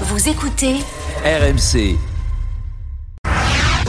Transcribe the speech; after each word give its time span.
Vous 0.00 0.28
écoutez 0.28 0.74
RMC. 1.24 1.96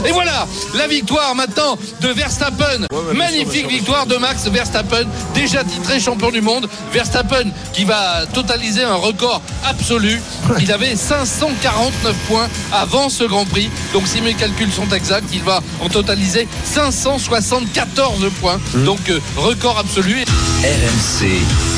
Et 0.06 0.12
voilà, 0.12 0.46
la 0.76 0.86
victoire 0.86 1.34
maintenant 1.34 1.76
de 2.00 2.08
Verstappen. 2.08 2.86
Magnifique 3.12 3.66
victoire 3.66 4.06
de 4.06 4.16
Max 4.16 4.46
Verstappen, 4.46 5.04
déjà 5.34 5.64
titré 5.64 5.98
champion 5.98 6.30
du 6.30 6.40
monde. 6.40 6.68
Verstappen 6.92 7.50
qui 7.72 7.84
va 7.84 8.24
totaliser 8.32 8.84
un 8.84 8.94
record 8.94 9.42
absolu. 9.68 10.20
Il 10.60 10.70
avait 10.70 10.94
549 10.94 12.14
points 12.28 12.48
avant 12.72 13.08
ce 13.08 13.24
Grand 13.24 13.44
Prix. 13.46 13.68
Donc 13.92 14.06
si 14.06 14.20
mes 14.20 14.34
calculs 14.34 14.72
sont 14.72 14.88
exacts, 14.90 15.28
il 15.32 15.42
va 15.42 15.60
en 15.80 15.88
totaliser 15.88 16.46
574 16.64 18.30
points. 18.40 18.60
Donc 18.84 19.10
euh, 19.10 19.18
record 19.36 19.78
absolu. 19.78 20.24
RMC. 20.62 21.75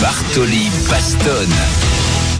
Bartoli 0.00 0.68
Bastonne. 0.88 1.52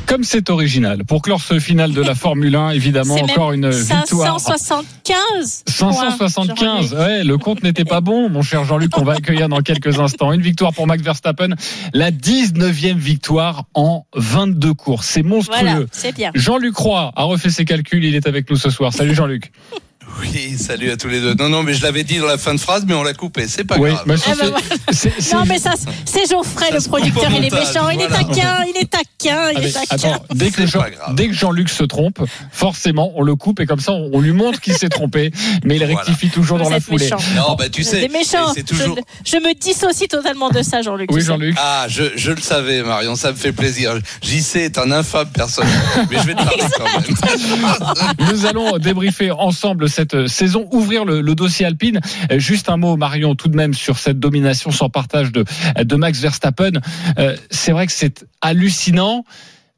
Comme 0.06 0.22
c'est 0.24 0.48
original. 0.48 1.04
Pour 1.04 1.22
clore 1.22 1.40
ce 1.40 1.58
final 1.58 1.92
de 1.92 2.00
la 2.00 2.14
Formule 2.14 2.54
1, 2.54 2.70
évidemment, 2.70 3.16
encore 3.16 3.52
une 3.52 3.68
victoire. 3.68 4.38
575 4.40 5.64
575. 5.66 6.54
points, 6.90 6.98
Ouais, 6.98 7.24
le 7.24 7.36
compte 7.36 7.62
n'était 7.62 7.84
pas 7.84 8.00
bon, 8.00 8.30
mon 8.30 8.42
cher 8.42 8.64
Jean-Luc, 8.64 8.90
qu'on 8.90 9.04
va 9.04 9.14
accueillir 9.14 9.48
dans 9.48 9.60
quelques 9.60 9.98
instants. 10.00 10.32
Une 10.32 10.40
victoire 10.40 10.72
pour 10.72 10.86
Max 10.86 11.02
Verstappen, 11.02 11.50
la 11.92 12.10
19e 12.10 12.96
victoire 12.96 13.64
en 13.74 14.06
22 14.14 14.74
courses. 14.74 15.06
C'est 15.08 15.22
monstrueux. 15.22 15.58
Voilà, 15.60 15.80
c'est 15.90 16.14
bien. 16.14 16.30
Jean-Luc 16.34 16.76
Roy 16.76 17.12
a 17.14 17.22
refait 17.24 17.50
ses 17.50 17.64
calculs, 17.64 18.04
il 18.04 18.14
est 18.14 18.26
avec 18.26 18.48
nous 18.50 18.56
ce 18.56 18.70
soir. 18.70 18.92
Salut 18.92 19.14
Jean-Luc. 19.14 19.50
Oui, 20.20 20.56
salut 20.58 20.90
à 20.90 20.96
tous 20.96 21.08
les 21.08 21.20
deux. 21.20 21.34
Non, 21.34 21.48
non, 21.48 21.62
mais 21.62 21.74
je 21.74 21.82
l'avais 21.82 22.02
dit 22.02 22.18
dans 22.18 22.26
la 22.26 22.38
fin 22.38 22.54
de 22.54 22.60
phrase, 22.60 22.84
mais 22.86 22.94
on 22.94 23.02
l'a 23.02 23.14
coupé. 23.14 23.46
C'est 23.46 23.64
pas 23.64 23.76
Oui, 23.78 23.90
grave. 23.92 24.02
bah, 24.06 24.16
ça, 24.16 24.30
Ah 24.32 24.34
bah 24.34 24.42
c'est- 24.42 24.48
voilà. 24.50 24.64
c'est- 24.90 25.12
c'est- 25.20 25.34
Non, 25.34 25.44
mais 25.46 25.58
ça, 25.58 25.74
c'est 26.04 26.28
Geoffrey, 26.28 26.68
Ça 26.70 26.74
le 26.74 26.80
producteur. 26.88 27.30
Il 27.30 27.44
est 27.44 27.52
méchant. 27.52 27.88
Il 27.90 28.00
est 28.00 28.08
taquin. 28.08 28.64
Il 28.68 28.80
est 28.82 28.90
taquin. 28.90 29.50
Il 29.56 29.64
est 29.64 29.72
taquin. 29.72 29.86
attends, 30.12 30.24
dès 30.34 30.50
que, 30.50 30.66
Jean, 30.66 30.82
dès 31.12 31.28
que 31.28 31.34
Jean-Luc 31.34 31.68
se 31.68 31.84
trompe, 31.84 32.20
forcément, 32.50 33.12
on 33.16 33.22
le 33.22 33.36
coupe 33.36 33.60
et 33.60 33.66
comme 33.66 33.80
ça, 33.80 33.92
on, 33.92 34.10
on 34.12 34.20
lui 34.20 34.32
montre 34.32 34.60
qu'il 34.60 34.74
s'est 34.74 34.88
trompé, 34.88 35.30
mais 35.64 35.76
il 35.76 35.84
Voilà. 35.84 35.98
rectifie 35.98 36.30
toujours 36.30 36.58
Vous 36.58 36.64
dans 36.64 36.70
la 36.70 36.80
foulée. 36.80 37.04
méchant. 37.04 37.18
Non, 37.36 37.54
bah 37.56 37.68
tu 37.68 37.82
sais, 37.84 38.08
c'est 38.54 38.62
toujours. 38.64 38.96
Je, 39.24 39.32
je 39.32 39.36
me 39.36 39.54
dissocie 39.54 40.08
totalement 40.08 40.50
de 40.50 40.62
ça, 40.62 40.82
Jean-Luc. 40.82 41.10
Oui. 41.12 41.20
Jean-Luc. 41.22 41.54
Ah, 41.60 41.86
je, 41.88 42.02
je 42.16 42.32
le 42.32 42.40
savais, 42.40 42.82
Marion, 42.82 43.14
ça 43.14 43.30
me 43.32 43.36
fait 43.36 43.52
plaisir. 43.52 43.92
JC 44.22 44.56
est 44.56 44.78
un 44.78 44.90
infâme 44.90 45.28
personne, 45.32 45.66
mais 46.10 46.18
je 46.18 46.26
vais 46.26 46.34
te 46.34 46.42
parler 46.42 46.64
quand 46.76 46.84
même. 46.84 48.32
Nous 48.32 48.46
allons 48.46 48.78
débriefer 48.78 49.30
ensemble 49.30 49.88
cette 49.98 50.14
euh, 50.14 50.28
saison, 50.28 50.68
ouvrir 50.70 51.04
le, 51.04 51.34
dossier 51.34 51.66
Alpine. 51.66 52.00
Euh, 52.30 52.38
Juste 52.38 52.68
un 52.68 52.76
mot, 52.76 52.96
Marion, 52.96 53.34
tout 53.34 53.48
de 53.48 53.56
même, 53.56 53.74
sur 53.74 53.98
cette 53.98 54.20
domination 54.20 54.70
sans 54.70 54.88
partage 54.88 55.32
de, 55.32 55.44
de 55.82 55.96
Max 55.96 56.20
Verstappen. 56.20 56.80
Euh, 57.18 57.36
c'est 57.50 57.72
vrai 57.72 57.88
que 57.88 57.92
c'est 57.92 58.24
hallucinant, 58.40 59.24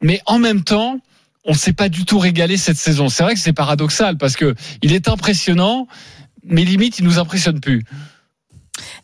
mais 0.03 0.21
en 0.27 0.39
même 0.39 0.63
temps, 0.63 0.99
on 1.47 1.53
ne 1.53 1.57
s'est 1.57 1.73
pas 1.73 1.89
du 1.89 2.05
tout 2.05 2.19
régalé 2.19 2.59
cette 2.59 2.77
saison. 2.77 3.09
C'est 3.09 3.23
vrai 3.23 3.33
que 3.33 3.41
c'est 3.41 3.55
paradoxal 3.55 4.19
parce 4.19 4.37
que 4.37 4.55
il 4.83 4.93
est 4.93 5.09
impressionnant, 5.09 5.89
mais 6.45 6.65
limite, 6.65 6.99
il 6.99 7.07
nous 7.07 7.19
impressionne 7.19 7.61
plus. 7.61 7.85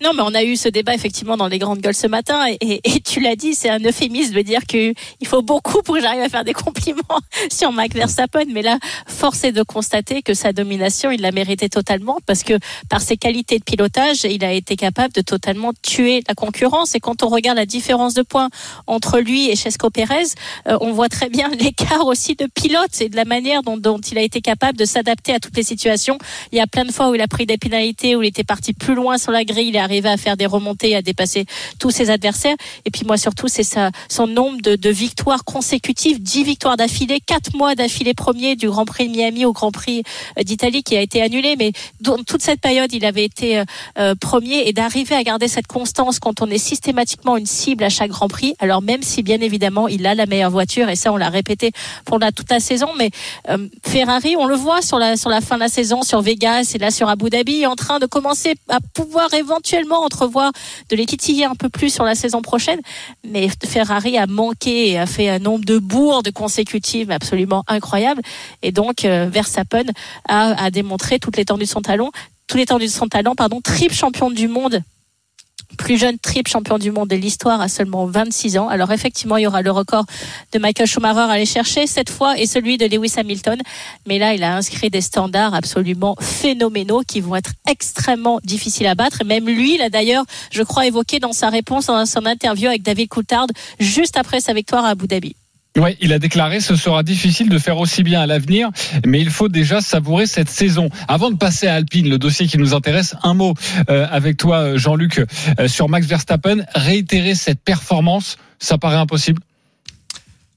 Non, 0.02 0.12
mais 0.14 0.22
on 0.22 0.34
a 0.34 0.42
eu 0.42 0.56
ce 0.56 0.68
débat 0.68 0.94
effectivement 0.94 1.36
dans 1.36 1.48
les 1.48 1.58
grandes 1.58 1.80
gueules 1.80 1.94
ce 1.94 2.06
matin, 2.06 2.46
et, 2.60 2.80
tu 3.04 3.20
l'as 3.20 3.36
dit, 3.36 3.54
c'est 3.54 3.70
un 3.70 3.78
euphémisme 3.78 4.34
de 4.34 4.42
dire 4.42 4.64
qu'il 4.66 4.94
faut 5.24 5.42
beaucoup 5.42 5.82
pour 5.82 5.96
que 5.96 6.00
j'arrive 6.00 6.22
à 6.22 6.28
faire 6.28 6.44
des 6.44 6.52
compliments 6.52 7.20
sur 7.50 7.72
Max 7.72 7.94
Verstappen. 7.94 8.44
Mais 8.52 8.62
là, 8.62 8.78
force 9.06 9.44
est 9.44 9.52
de 9.52 9.62
constater 9.62 10.22
que 10.22 10.34
sa 10.34 10.52
domination, 10.52 11.10
il 11.10 11.20
l'a 11.20 11.32
mérité 11.32 11.68
totalement, 11.68 12.18
parce 12.26 12.42
que 12.42 12.58
par 12.88 13.00
ses 13.00 13.16
qualités 13.16 13.58
de 13.58 13.64
pilotage, 13.64 14.24
il 14.24 14.44
a 14.44 14.52
été 14.52 14.76
capable 14.76 15.12
de 15.14 15.20
totalement 15.20 15.72
tuer 15.82 16.22
la 16.28 16.34
concurrence. 16.34 16.94
Et 16.94 17.00
quand 17.00 17.22
on 17.22 17.28
regarde 17.28 17.56
la 17.56 17.66
différence 17.66 18.14
de 18.14 18.22
points 18.22 18.48
entre 18.86 19.18
lui 19.18 19.50
et 19.50 19.56
Chesco 19.56 19.90
Pérez, 19.90 20.24
euh, 20.68 20.78
on 20.80 20.92
voit 20.92 21.08
très 21.08 21.28
bien 21.28 21.48
l'écart 21.60 22.06
aussi 22.06 22.34
de 22.34 22.46
pilote 22.46 23.00
et 23.00 23.08
de 23.08 23.16
la 23.16 23.24
manière 23.24 23.62
dont, 23.62 23.98
il 23.98 24.18
a 24.18 24.22
été 24.22 24.40
capable 24.40 24.78
de 24.78 24.84
s'adapter 24.84 25.34
à 25.34 25.40
toutes 25.40 25.56
les 25.56 25.62
situations. 25.62 26.18
Il 26.52 26.58
y 26.58 26.60
a 26.60 26.66
plein 26.66 26.84
de 26.84 26.92
fois 26.92 27.10
où 27.10 27.14
il 27.14 27.20
a 27.20 27.28
pris 27.28 27.46
des 27.46 27.58
pénalités, 27.58 28.16
où 28.16 28.22
il 28.22 28.28
était 28.28 28.44
parti 28.44 28.72
plus 28.72 28.94
loin 28.94 29.18
sur 29.18 29.32
la 29.32 29.44
grille, 29.44 29.70
arrivé 29.86 30.08
à 30.08 30.16
faire 30.16 30.36
des 30.36 30.46
remontées, 30.46 30.94
à 30.96 31.02
dépasser 31.02 31.46
tous 31.78 31.90
ses 31.90 32.10
adversaires. 32.10 32.56
Et 32.84 32.90
puis 32.90 33.04
moi 33.06 33.16
surtout, 33.16 33.48
c'est 33.48 33.62
sa, 33.62 33.90
son 34.08 34.26
nombre 34.26 34.60
de, 34.60 34.76
de 34.76 34.90
victoires 34.90 35.44
consécutives, 35.44 36.20
10 36.20 36.44
victoires 36.44 36.76
d'affilée, 36.76 37.20
4 37.24 37.56
mois 37.56 37.74
d'affilée 37.74 38.14
premier 38.14 38.56
du 38.56 38.68
Grand 38.68 38.84
Prix 38.84 39.08
de 39.08 39.16
Miami 39.16 39.44
au 39.44 39.52
Grand 39.52 39.72
Prix 39.72 40.02
euh, 40.38 40.42
d'Italie 40.42 40.82
qui 40.82 40.96
a 40.96 41.00
été 41.00 41.22
annulé. 41.22 41.56
Mais 41.56 41.72
dans 42.00 42.18
toute 42.18 42.42
cette 42.42 42.60
période, 42.60 42.92
il 42.92 43.04
avait 43.04 43.24
été 43.24 43.58
euh, 43.58 43.64
euh, 43.98 44.14
premier 44.14 44.68
et 44.68 44.72
d'arriver 44.72 45.14
à 45.14 45.22
garder 45.22 45.48
cette 45.48 45.66
constance 45.66 46.18
quand 46.18 46.42
on 46.42 46.50
est 46.50 46.58
systématiquement 46.58 47.36
une 47.36 47.46
cible 47.46 47.84
à 47.84 47.88
chaque 47.88 48.10
Grand 48.10 48.28
Prix. 48.28 48.54
Alors 48.58 48.82
même 48.82 49.02
si 49.02 49.22
bien 49.22 49.40
évidemment 49.40 49.88
il 49.88 50.06
a 50.06 50.14
la 50.14 50.26
meilleure 50.26 50.50
voiture 50.50 50.88
et 50.88 50.96
ça 50.96 51.12
on 51.12 51.16
l'a 51.16 51.30
répété 51.30 51.70
pendant 52.04 52.30
toute 52.30 52.50
la 52.50 52.60
saison, 52.60 52.88
mais 52.98 53.10
euh, 53.48 53.68
Ferrari, 53.84 54.36
on 54.36 54.46
le 54.46 54.56
voit 54.56 54.82
sur 54.82 54.98
la 54.98 55.16
sur 55.16 55.30
la 55.30 55.40
fin 55.40 55.56
de 55.56 55.60
la 55.60 55.68
saison 55.68 56.02
sur 56.02 56.20
Vegas 56.20 56.72
et 56.74 56.78
là 56.78 56.90
sur 56.90 57.08
Abu 57.08 57.30
Dhabi, 57.30 57.66
en 57.66 57.76
train 57.76 57.98
de 57.98 58.06
commencer 58.06 58.54
à 58.68 58.78
pouvoir 58.94 59.32
éventuellement 59.34 59.75
entrevoir 59.84 60.52
de 60.90 60.96
les 60.96 61.06
titiller 61.06 61.44
un 61.44 61.54
peu 61.54 61.68
plus 61.68 61.92
sur 61.92 62.04
la 62.04 62.14
saison 62.14 62.42
prochaine. 62.42 62.80
Mais 63.24 63.48
Ferrari 63.64 64.16
a 64.18 64.26
manqué 64.26 64.90
et 64.90 64.98
a 64.98 65.06
fait 65.06 65.28
un 65.28 65.38
nombre 65.38 65.64
de 65.64 65.78
bourdes 65.78 66.32
consécutives 66.32 67.10
absolument 67.10 67.64
incroyable. 67.68 68.22
Et 68.62 68.72
donc 68.72 69.04
euh, 69.04 69.28
Verstappen 69.30 69.84
a, 70.28 70.64
a 70.64 70.70
démontré 70.70 71.18
toute 71.18 71.36
l'étendue 71.36 71.64
de 71.64 71.68
son 71.68 71.82
talent, 71.82 72.10
toute 72.46 72.58
l'étendue 72.58 72.86
de 72.86 72.90
son 72.90 73.08
talent, 73.08 73.34
pardon, 73.34 73.60
triple 73.60 73.94
champion 73.94 74.30
du 74.30 74.48
monde 74.48 74.82
plus 75.78 75.98
jeune 75.98 76.18
triple 76.18 76.50
champion 76.50 76.78
du 76.78 76.90
monde 76.90 77.08
de 77.08 77.16
l'histoire 77.16 77.60
à 77.60 77.68
seulement 77.68 78.06
26 78.06 78.58
ans. 78.58 78.68
Alors 78.68 78.92
effectivement, 78.92 79.36
il 79.36 79.42
y 79.42 79.46
aura 79.46 79.62
le 79.62 79.70
record 79.70 80.04
de 80.52 80.58
Michael 80.58 80.86
Schumacher 80.86 81.20
à 81.20 81.32
aller 81.32 81.46
chercher 81.46 81.86
cette 81.86 82.10
fois 82.10 82.38
et 82.38 82.46
celui 82.46 82.78
de 82.78 82.86
Lewis 82.86 83.14
Hamilton. 83.16 83.60
Mais 84.06 84.18
là, 84.18 84.34
il 84.34 84.42
a 84.42 84.56
inscrit 84.56 84.90
des 84.90 85.00
standards 85.00 85.54
absolument 85.54 86.16
phénoménaux 86.20 87.02
qui 87.06 87.20
vont 87.20 87.36
être 87.36 87.52
extrêmement 87.68 88.40
difficiles 88.44 88.86
à 88.86 88.94
battre. 88.94 89.22
Et 89.22 89.24
même 89.24 89.46
lui, 89.46 89.74
il 89.74 89.82
a 89.82 89.90
d'ailleurs, 89.90 90.24
je 90.50 90.62
crois, 90.62 90.86
évoqué 90.86 91.18
dans 91.18 91.32
sa 91.32 91.48
réponse 91.48 91.86
dans 91.86 92.06
son 92.06 92.26
interview 92.26 92.68
avec 92.68 92.82
David 92.82 93.08
Coulthard 93.08 93.46
juste 93.78 94.16
après 94.16 94.40
sa 94.40 94.52
victoire 94.52 94.84
à 94.84 94.90
Abu 94.90 95.06
Dhabi. 95.06 95.36
Ouais, 95.76 95.96
il 96.00 96.12
a 96.14 96.18
déclaré 96.18 96.60
ce 96.60 96.74
sera 96.74 97.02
difficile 97.02 97.50
de 97.50 97.58
faire 97.58 97.78
aussi 97.78 98.02
bien 98.02 98.22
à 98.22 98.26
l'avenir, 98.26 98.70
mais 99.04 99.20
il 99.20 99.30
faut 99.30 99.48
déjà 99.48 99.82
savourer 99.82 100.26
cette 100.26 100.48
saison. 100.48 100.88
Avant 101.06 101.30
de 101.30 101.36
passer 101.36 101.66
à 101.66 101.74
Alpine, 101.74 102.08
le 102.08 102.18
dossier 102.18 102.46
qui 102.46 102.56
nous 102.56 102.74
intéresse, 102.74 103.14
un 103.22 103.34
mot 103.34 103.54
euh, 103.90 104.06
avec 104.10 104.38
toi, 104.38 104.76
Jean-Luc, 104.76 105.20
euh, 105.60 105.68
sur 105.68 105.88
Max 105.88 106.06
Verstappen. 106.06 106.64
Réitérer 106.74 107.34
cette 107.34 107.60
performance, 107.60 108.38
ça 108.58 108.78
paraît 108.78 108.96
impossible? 108.96 109.42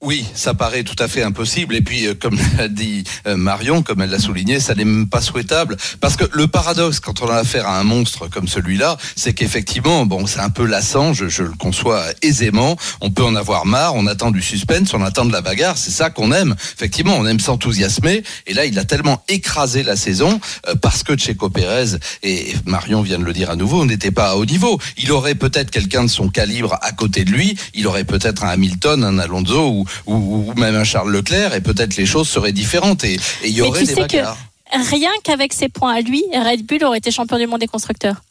Oui, 0.02 0.26
ça 0.34 0.54
paraît 0.54 0.84
tout 0.84 0.96
à 0.98 1.10
fait 1.10 1.24
impossible. 1.24 1.76
Et 1.76 1.82
puis, 1.82 2.08
euh, 2.08 2.14
comme 2.14 2.40
l'a 2.58 2.70
dit 2.70 3.04
euh, 3.28 3.36
Marion, 3.36 3.84
comme 3.84 4.02
elle 4.02 4.10
l'a 4.10 4.20
souligné, 4.20 4.62
ça 4.62 4.74
n'est 4.74 4.86
même 4.86 5.10
pas 5.10 5.20
souhaitable. 5.20 5.76
Parce 6.00 6.16
que 6.16 6.24
le 6.32 6.48
paradoxe, 6.48 7.02
quand 7.02 7.22
on 7.22 7.28
a 7.28 7.36
affaire 7.36 7.68
à 7.68 7.78
un 7.78 7.84
monstre 7.84 8.30
comme 8.30 8.48
celui-là, 8.48 8.98
c'est 9.18 9.34
qu'effectivement, 9.34 10.06
bon, 10.06 10.26
c'est 10.26 10.40
un 10.40 10.52
peu 10.52 10.66
lassant, 10.66 11.12
je, 11.12 11.28
je 11.28 11.44
le 11.44 11.52
conçois 11.52 12.06
aisément. 12.22 12.78
On 13.02 13.12
peut 13.12 13.26
en 13.26 13.36
avoir 13.36 13.66
marre, 13.66 13.94
on 13.96 14.08
attend 14.08 14.32
du 14.32 14.42
suspense, 14.42 14.94
on 14.94 15.04
attend 15.04 15.26
de 15.26 15.34
la 15.34 15.42
bagarre. 15.42 15.78
C'est 15.78 15.92
ça 15.92 16.10
qu'on 16.10 16.32
aime. 16.32 16.56
Effectivement, 16.76 17.18
on 17.18 17.26
aime 17.26 17.42
s'enthousiasmer. 17.42 18.24
Et 18.48 18.54
là, 18.54 18.66
il 18.66 18.80
a 18.80 18.86
tellement 18.86 19.22
écrasé 19.28 19.84
la 19.84 19.98
saison 19.98 20.40
euh, 20.70 20.76
parce 20.82 21.04
que 21.04 21.18
Checo 21.18 21.50
Pérez, 21.50 21.98
et 22.24 22.54
Marion 22.66 23.02
vient 23.02 23.20
de 23.20 23.26
le 23.26 23.34
dire 23.34 23.50
à 23.50 23.58
nouveau, 23.58 23.84
n'était 23.84 24.12
pas 24.12 24.30
à 24.30 24.36
haut 24.36 24.46
niveau. 24.46 24.80
Il 24.98 25.12
aurait 25.12 25.36
peut-être 25.36 25.72
quelqu'un 25.72 26.06
de 26.06 26.10
son 26.10 26.30
calibre 26.30 26.78
à 26.82 26.94
côté 26.94 27.26
de 27.26 27.32
lui. 27.32 27.58
Il 27.74 27.86
aurait 27.86 28.06
peut-être 28.06 28.46
un 28.46 28.50
Hamilton, 28.50 29.04
un 29.04 29.20
Alonso 29.20 29.68
ou 29.72 29.86
ou, 30.06 30.16
ou 30.16 30.54
même 30.60 30.76
un 30.76 30.84
Charles 30.84 31.12
Leclerc 31.12 31.54
et 31.56 31.62
peut-être 31.62 31.96
les 31.96 32.06
choses 32.06 32.28
seraient 32.28 32.52
différentes 32.52 33.04
et, 33.04 33.20
il 33.44 33.50
y 33.50 33.62
Mais 33.62 33.68
aurait 33.68 33.80
tu 33.80 33.86
des 33.88 33.94
sais 33.94 34.08
que-. 34.08 34.90
Rien 34.92 35.12
qu'avec 35.24 35.54
ses 35.54 35.70
points 35.70 35.94
à 35.94 36.02
lui, 36.02 36.24
Red 36.34 36.66
Bull 36.66 36.84
aurait 36.84 37.00
été 37.00 37.12
champion 37.12 37.38
du 37.38 37.48
monde 37.48 37.60
des 37.60 37.68
constructeurs. 37.68 38.22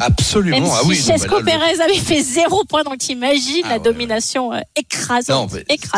Absolument. 0.00 0.60
Même 0.60 0.68
ah 0.72 0.78
si 0.82 0.88
oui, 0.88 0.98
non, 1.06 1.14
Chesco 1.16 1.38
le- 1.38 1.44
Pérez 1.44 1.80
avait 1.82 1.94
fait 1.98 2.22
zéro 2.22 2.64
point, 2.64 2.82
donc 2.82 2.98
t'imagines 2.98 3.62
Ah 3.64 3.68
la 3.70 3.76
ouais, 3.76 3.82
domination 3.82 4.52
euh, 4.52 4.56
Non, 4.56 4.62
écrasante. 4.76 5.50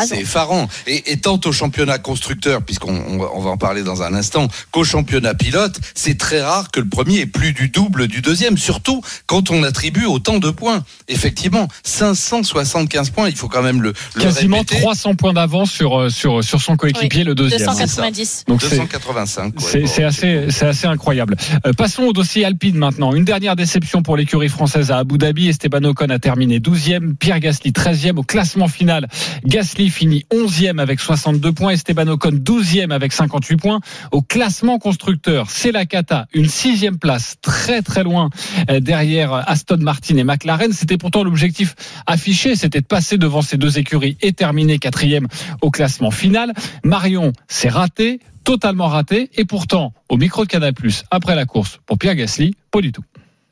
c'est 0.07 0.19
effarant. 0.19 0.67
Et, 0.87 1.11
et 1.11 1.17
tant 1.17 1.39
au 1.45 1.51
championnat 1.51 1.97
constructeur, 1.97 2.61
puisqu'on 2.61 2.93
on 2.95 3.17
va, 3.17 3.29
on 3.33 3.41
va 3.41 3.49
en 3.51 3.57
parler 3.57 3.83
dans 3.83 4.01
un 4.03 4.13
instant, 4.13 4.47
qu'au 4.71 4.83
championnat 4.83 5.33
pilote, 5.33 5.77
c'est 5.93 6.17
très 6.17 6.41
rare 6.41 6.71
que 6.71 6.79
le 6.79 6.87
premier 6.89 7.19
ait 7.21 7.25
plus 7.25 7.53
du 7.53 7.69
double 7.69 8.07
du 8.07 8.21
deuxième, 8.21 8.57
surtout 8.57 9.01
quand 9.25 9.49
on 9.49 9.63
attribue 9.63 10.05
autant 10.05 10.39
de 10.39 10.49
points. 10.49 10.83
Effectivement, 11.07 11.67
575 11.83 13.09
points, 13.11 13.29
il 13.29 13.35
faut 13.35 13.47
quand 13.47 13.63
même 13.63 13.81
le, 13.81 13.93
le 14.15 14.21
Quasiment 14.21 14.57
répéter. 14.59 14.81
300 14.81 15.15
points 15.15 15.33
d'avance 15.33 15.71
sur, 15.71 15.99
euh, 15.99 16.09
sur, 16.09 16.43
sur 16.43 16.61
son 16.61 16.75
coéquipier, 16.75 17.23
le 17.23 17.35
deuxième. 17.35 17.59
290. 17.61 18.43
Donc 18.47 18.61
c'est 18.61 18.69
285. 18.71 19.45
ouais, 19.45 19.51
c'est 19.59 19.79
bon, 19.81 19.87
c'est 19.87 20.03
assez, 20.03 20.47
c'est 20.49 20.65
assez 20.67 20.87
incroyable. 20.87 21.35
Euh, 21.65 21.73
passons 21.73 22.03
au 22.03 22.13
dossier 22.13 22.43
Alpine 22.45 22.75
maintenant. 22.77 23.13
Une 23.13 23.25
dernière 23.25 23.55
déception 23.55 23.84
pour 24.03 24.17
l'écurie 24.17 24.49
française 24.49 24.91
à 24.91 24.97
Abu 24.97 25.17
Dhabi. 25.17 25.47
Esteban 25.47 25.83
Ocon 25.83 26.09
a 26.09 26.17
terminé 26.19 26.59
12e, 26.59 27.15
Pierre 27.15 27.39
Gasly 27.39 27.71
13e 27.71 28.17
au 28.17 28.23
classement 28.23 28.67
final. 28.67 29.07
Gasly 29.45 29.89
finit 29.89 30.25
11e 30.33 30.79
avec 30.79 30.99
62 30.99 31.51
points, 31.51 31.71
Esteban 31.71 32.07
Ocon 32.07 32.31
12e 32.31 32.91
avec 32.91 33.13
58 33.13 33.57
points. 33.57 33.79
Au 34.11 34.21
classement 34.21 34.79
constructeur, 34.79 35.49
c'est 35.51 35.71
la 35.71 35.85
cata, 35.85 36.27
une 36.33 36.47
sixième 36.47 36.97
place, 36.97 37.35
très 37.41 37.81
très 37.81 38.03
loin 38.03 38.29
euh, 38.69 38.79
derrière 38.79 39.33
Aston 39.47 39.77
Martin 39.79 40.17
et 40.17 40.23
McLaren. 40.23 40.73
C'était 40.73 40.97
pourtant 40.97 41.23
l'objectif 41.23 41.75
affiché, 42.07 42.55
c'était 42.55 42.81
de 42.81 42.87
passer 42.87 43.17
devant 43.17 43.41
ces 43.41 43.57
deux 43.57 43.77
écuries 43.77 44.17
et 44.21 44.33
terminer 44.33 44.79
quatrième 44.79 45.27
au 45.61 45.69
classement 45.69 46.11
final. 46.11 46.53
Marion 46.83 47.33
s'est 47.47 47.69
raté, 47.69 48.19
totalement 48.43 48.87
raté, 48.87 49.29
et 49.35 49.45
pourtant, 49.45 49.93
au 50.09 50.17
micro 50.17 50.43
de 50.43 50.49
Canal+, 50.49 50.73
après 51.11 51.35
la 51.35 51.45
course, 51.45 51.79
pour 51.85 51.97
Pierre 51.97 52.15
Gasly, 52.15 52.55
pas 52.71 52.81
du 52.81 52.91
tout. 52.91 53.03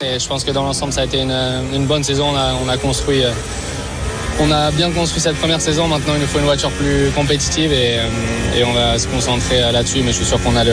Et 0.04 0.18
je 0.18 0.28
pense 0.28 0.44
que 0.44 0.50
dans 0.50 0.62
l'ensemble, 0.64 0.92
ça 0.92 1.02
a 1.02 1.04
été 1.04 1.20
une, 1.20 1.34
une 1.74 1.86
bonne 1.86 2.04
saison. 2.04 2.28
On 2.32 2.36
a, 2.36 2.54
on 2.64 2.68
a 2.68 2.76
construit 2.76 3.24
euh, 3.24 3.30
on 4.40 4.50
a 4.50 4.70
bien 4.72 4.90
construit 4.90 5.20
cette 5.20 5.36
première 5.36 5.60
saison. 5.60 5.86
Maintenant, 5.86 6.14
il 6.16 6.20
nous 6.20 6.26
faut 6.26 6.38
une 6.40 6.44
voiture 6.44 6.70
plus 6.70 7.10
compétitive 7.14 7.72
et, 7.72 7.98
euh, 7.98 8.56
et 8.58 8.64
on 8.64 8.72
va 8.72 8.98
se 8.98 9.06
concentrer 9.06 9.60
là-dessus. 9.72 10.00
Mais 10.04 10.10
je 10.12 10.16
suis 10.16 10.24
sûr 10.24 10.42
qu'on 10.42 10.56
a 10.56 10.64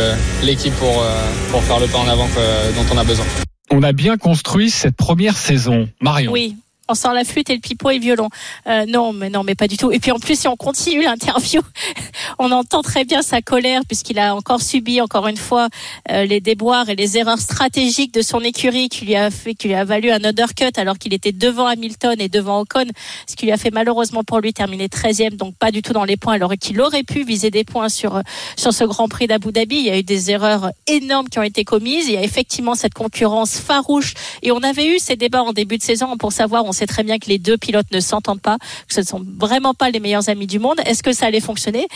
l'équipe 0.44 0.74
pour, 0.76 1.02
euh, 1.02 1.22
pour 1.52 1.62
faire 1.64 1.80
le 1.80 1.88
pas 1.88 2.00
en 2.00 2.08
avant 2.08 2.28
que- 2.28 2.76
dont 2.76 2.86
on 2.94 2.98
a 2.98 3.04
besoin. 3.04 3.26
On 3.70 3.84
a 3.84 3.92
bien 3.94 4.18
construit 4.18 4.70
cette 4.70 4.96
première 4.98 5.38
saison. 5.38 5.88
Marion. 6.02 6.32
Oui. 6.32 6.56
On 6.92 6.94
sort 6.94 7.14
la 7.14 7.24
flûte 7.24 7.50
et 7.50 7.56
le 7.56 7.62
pipeau 7.62 7.90
et 7.90 7.96
le 7.96 8.02
violon. 8.02 8.28
Euh, 8.68 8.86
non, 8.86 9.14
mais 9.14 9.30
non, 9.30 9.44
mais 9.44 9.56
pas 9.56 9.68
du 9.68 9.78
tout. 9.78 9.92
Et 9.92 10.00
puis 10.00 10.12
en 10.12 10.20
plus, 10.20 10.38
si 10.38 10.48
on 10.50 10.58
continue 10.58 11.04
l'interview, 11.04 11.62
on 12.40 12.52
entend 12.52 12.82
très 12.82 13.06
bien 13.06 13.22
sa 13.22 13.42
colère 13.42 13.82
puisqu'il 13.88 14.20
a 14.20 14.36
encore 14.36 14.62
subi, 14.62 15.00
encore 15.00 15.28
une 15.28 15.38
fois, 15.38 15.70
euh, 16.12 16.26
les 16.26 16.42
déboires 16.42 16.90
et 16.90 16.96
les 16.96 17.18
erreurs 17.18 17.40
stratégiques 17.40 18.14
de 18.14 18.22
son 18.22 18.42
écurie 18.42 18.90
qui 18.90 19.06
lui 19.06 19.16
a 19.16 19.32
fait, 19.32 19.54
qui 19.54 19.70
lui 19.70 19.76
a 19.76 19.86
valu 19.86 20.12
un 20.12 20.24
undercut 20.24 20.74
alors 20.76 20.98
qu'il 20.98 21.14
était 21.14 21.32
devant 21.32 21.66
Hamilton 21.66 22.16
et 22.20 22.28
devant 22.28 22.60
Ocon, 22.60 22.88
ce 23.26 23.36
qui 23.36 23.46
lui 23.46 23.54
a 23.54 23.58
fait 23.58 23.72
malheureusement 23.72 24.24
pour 24.26 24.40
lui 24.40 24.54
terminer 24.54 24.88
13e, 24.88 25.38
donc 25.38 25.56
pas 25.56 25.72
du 25.72 25.82
tout 25.82 25.94
dans 25.94 26.04
les 26.04 26.18
points 26.18 26.34
alors 26.34 26.52
qu'il 26.60 26.82
aurait 26.82 27.04
pu 27.04 27.24
viser 27.24 27.52
des 27.52 27.64
points 27.64 27.88
sur 27.88 28.22
sur 28.58 28.74
ce 28.74 28.84
Grand 28.84 29.08
Prix 29.08 29.28
d'Abu 29.28 29.52
Dhabi. 29.52 29.78
Il 29.78 29.86
y 29.86 29.90
a 29.90 29.98
eu 29.98 30.04
des 30.04 30.32
erreurs 30.32 30.72
énormes 30.88 31.30
qui 31.30 31.40
ont 31.40 31.44
été 31.44 31.64
commises. 31.64 32.08
Il 32.08 32.14
y 32.14 32.18
a 32.18 32.24
effectivement 32.24 32.76
cette 32.76 32.94
concurrence 32.94 33.60
farouche 33.60 34.14
et 34.42 34.52
on 34.52 34.60
avait 34.60 34.96
eu 34.96 35.00
ces 35.00 35.16
débats 35.16 35.44
en 35.44 35.54
début 35.54 35.78
de 35.78 35.84
saison 35.84 36.18
pour 36.18 36.32
savoir, 36.32 36.66
très 36.88 37.04
bien 37.04 37.20
que 37.20 37.28
les 37.28 37.38
deux 37.38 37.58
pilotes 37.58 37.92
ne 37.92 38.00
s'entendent 38.00 38.42
pas, 38.42 38.58
que 38.88 38.94
ce 38.94 39.02
ne 39.02 39.06
sont 39.06 39.26
vraiment 39.38 39.74
pas 39.74 39.90
les 39.90 40.00
meilleurs 40.00 40.30
amis 40.30 40.48
du 40.48 40.60
monde. 40.60 40.80
Est-ce 40.86 41.04
que 41.04 41.14
ça 41.14 41.28
allait 41.28 41.40
fonctionner? 41.40 41.88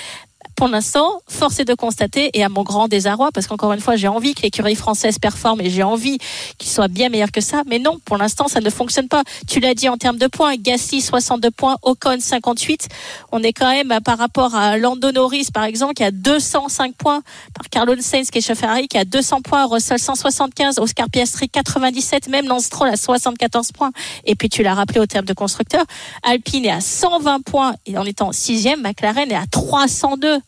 Pour 0.55 0.67
l'instant, 0.67 1.21
force 1.27 1.59
est 1.59 1.65
de 1.65 1.73
constater, 1.73 2.29
et 2.33 2.43
à 2.43 2.49
mon 2.49 2.63
grand 2.63 2.87
désarroi, 2.87 3.31
parce 3.33 3.47
qu'encore 3.47 3.73
une 3.73 3.79
fois, 3.79 3.95
j'ai 3.95 4.07
envie 4.07 4.33
que 4.33 4.41
l'écurie 4.41 4.75
française 4.75 5.19
performe 5.19 5.61
et 5.61 5.69
j'ai 5.69 5.83
envie 5.83 6.17
qu'il 6.57 6.69
soit 6.69 6.87
bien 6.87 7.09
meilleur 7.09 7.31
que 7.31 7.41
ça, 7.41 7.63
mais 7.65 7.79
non, 7.79 7.99
pour 8.05 8.17
l'instant, 8.17 8.47
ça 8.47 8.61
ne 8.61 8.69
fonctionne 8.69 9.07
pas. 9.07 9.23
Tu 9.47 9.59
l'as 9.59 9.73
dit 9.73 9.89
en 9.89 9.97
termes 9.97 10.17
de 10.17 10.27
points, 10.27 10.55
Gasly 10.55 11.01
62 11.01 11.51
points, 11.51 11.77
Ocon 11.81 12.17
58. 12.19 12.87
On 13.31 13.43
est 13.43 13.53
quand 13.53 13.69
même 13.69 13.99
par 14.03 14.17
rapport 14.17 14.55
à 14.55 14.77
Lando 14.77 15.11
Norris, 15.11 15.49
par 15.53 15.63
exemple, 15.63 15.93
qui 15.93 16.03
a 16.03 16.11
205 16.11 16.95
points, 16.95 17.21
par 17.53 17.69
Carlos 17.69 17.95
Sainz, 17.99 18.29
qui 18.31 18.39
est 18.39 18.55
Ferrari, 18.55 18.87
qui 18.87 18.97
a 18.97 19.05
200 19.05 19.41
points, 19.41 19.65
Russell 19.65 19.99
175, 19.99 20.79
Oscar 20.79 21.09
Piastri 21.09 21.49
97, 21.49 22.29
même 22.29 22.47
Lance 22.47 22.65
Stroll 22.65 22.89
à 22.89 22.97
74 22.97 23.71
points. 23.71 23.91
Et 24.25 24.35
puis 24.35 24.49
tu 24.49 24.63
l'as 24.63 24.73
rappelé 24.73 24.99
au 24.99 25.05
terme 25.05 25.25
de 25.25 25.33
constructeur, 25.33 25.83
Alpine 26.23 26.65
est 26.65 26.71
à 26.71 26.81
120 26.81 27.43
points 27.43 27.75
et 27.85 27.97
en 27.97 28.05
étant 28.05 28.31
sixième, 28.31 28.81
McLaren 28.81 29.31
est 29.31 29.35
à 29.35 29.45
302. 29.49 30.39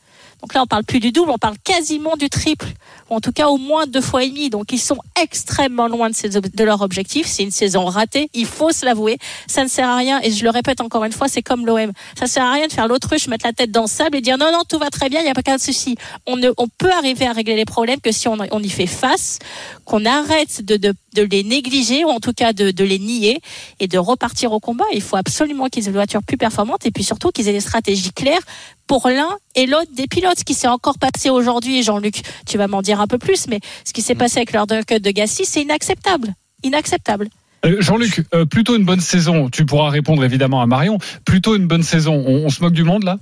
Donc 0.41 0.53
là, 0.53 0.61
on 0.61 0.67
parle 0.67 0.83
plus 0.83 0.99
du 0.99 1.11
double, 1.11 1.31
on 1.31 1.37
parle 1.37 1.57
quasiment 1.63 2.15
du 2.15 2.29
triple, 2.29 2.67
ou 3.09 3.15
en 3.15 3.19
tout 3.19 3.31
cas 3.31 3.47
au 3.47 3.57
moins 3.57 3.87
deux 3.87 4.01
fois 4.01 4.23
et 4.23 4.29
demi. 4.29 4.49
Donc 4.49 4.71
ils 4.71 4.79
sont 4.79 4.99
extrêmement 5.21 5.87
loin 5.87 6.09
de, 6.09 6.39
de 6.39 6.63
leur 6.63 6.81
objectif. 6.81 7.25
C'est 7.27 7.43
une 7.43 7.51
saison 7.51 7.85
ratée, 7.85 8.29
il 8.33 8.45
faut 8.45 8.71
se 8.71 8.85
l'avouer. 8.85 9.17
Ça 9.47 9.63
ne 9.63 9.67
sert 9.67 9.89
à 9.89 9.95
rien, 9.97 10.19
et 10.21 10.31
je 10.31 10.43
le 10.43 10.49
répète 10.49 10.79
encore 10.81 11.03
une 11.05 11.11
fois, 11.11 11.27
c'est 11.27 11.41
comme 11.41 11.65
l'OM. 11.65 11.91
Ça 12.17 12.27
sert 12.27 12.43
à 12.43 12.51
rien 12.51 12.67
de 12.67 12.71
faire 12.71 12.87
l'autruche, 12.87 13.27
mettre 13.27 13.45
la 13.45 13.53
tête 13.53 13.71
dans 13.71 13.81
le 13.81 13.87
sable 13.87 14.17
et 14.17 14.21
dire 14.21 14.37
non, 14.37 14.51
non, 14.51 14.61
tout 14.67 14.77
va 14.77 14.89
très 14.89 15.09
bien, 15.09 15.21
il 15.21 15.23
n'y 15.23 15.29
a 15.29 15.33
pas 15.33 15.41
qu'un 15.41 15.57
souci. 15.57 15.95
On, 16.27 16.37
ne, 16.37 16.51
on 16.57 16.67
peut 16.67 16.91
arriver 16.91 17.25
à 17.25 17.33
régler 17.33 17.55
les 17.55 17.65
problèmes 17.65 17.99
que 17.99 18.11
si 18.11 18.27
on, 18.27 18.37
on 18.51 18.61
y 18.61 18.69
fait 18.69 18.87
face, 18.87 19.39
qu'on 19.85 20.05
arrête 20.05 20.63
de, 20.63 20.77
de, 20.77 20.93
de 21.15 21.23
les 21.23 21.43
négliger, 21.43 22.05
ou 22.05 22.09
en 22.09 22.19
tout 22.19 22.33
cas 22.33 22.53
de, 22.53 22.71
de 22.71 22.83
les 22.83 22.99
nier, 22.99 23.41
et 23.79 23.87
de 23.87 23.97
repartir 23.97 24.51
au 24.51 24.59
combat. 24.59 24.85
Il 24.93 25.01
faut 25.01 25.17
absolument 25.17 25.67
qu'ils 25.67 25.85
aient 25.85 25.87
une 25.87 25.93
voiture 25.93 26.21
plus 26.21 26.37
performante, 26.37 26.85
et 26.85 26.91
puis 26.91 27.03
surtout 27.03 27.31
qu'ils 27.31 27.47
aient 27.47 27.53
des 27.53 27.59
stratégies 27.59 28.11
claires 28.11 28.41
pour 28.85 29.09
l'un 29.09 29.29
et 29.57 29.65
l'autre 29.65 29.91
des 29.93 30.07
pilotes. 30.07 30.39
Ce 30.39 30.45
qui 30.45 30.53
s'est 30.53 30.67
encore 30.67 30.97
passé 30.97 31.29
aujourd'hui, 31.29 31.83
Jean-Luc, 31.83 32.21
tu 32.45 32.57
vas 32.57 32.67
m'en 32.67 32.81
dire 32.81 33.01
un 33.01 33.07
peu 33.07 33.17
plus, 33.17 33.47
mais 33.47 33.59
ce 33.83 33.91
qui 33.91 34.01
s'est 34.01 34.15
passé 34.15 34.37
avec 34.37 34.53
leur 34.53 34.67
cut 34.67 34.99
de 35.01 35.11
Gassi, 35.11 35.43
c'est 35.43 35.63
inacceptable. 35.63 36.33
Inacceptable. 36.63 37.27
Euh, 37.65 37.77
Jean-Luc, 37.79 38.23
euh, 38.33 38.45
plutôt 38.45 38.77
une 38.77 38.85
bonne 38.85 39.01
saison. 39.01 39.49
Tu 39.49 39.65
pourras 39.65 39.89
répondre 39.89 40.23
évidemment 40.23 40.61
à 40.61 40.67
Marion. 40.67 40.99
Plutôt 41.25 41.55
une 41.55 41.67
bonne 41.67 41.83
saison. 41.83 42.23
On, 42.25 42.45
on 42.45 42.49
se 42.49 42.61
moque 42.61 42.73
du 42.73 42.83
monde 42.83 43.03
là? 43.03 43.17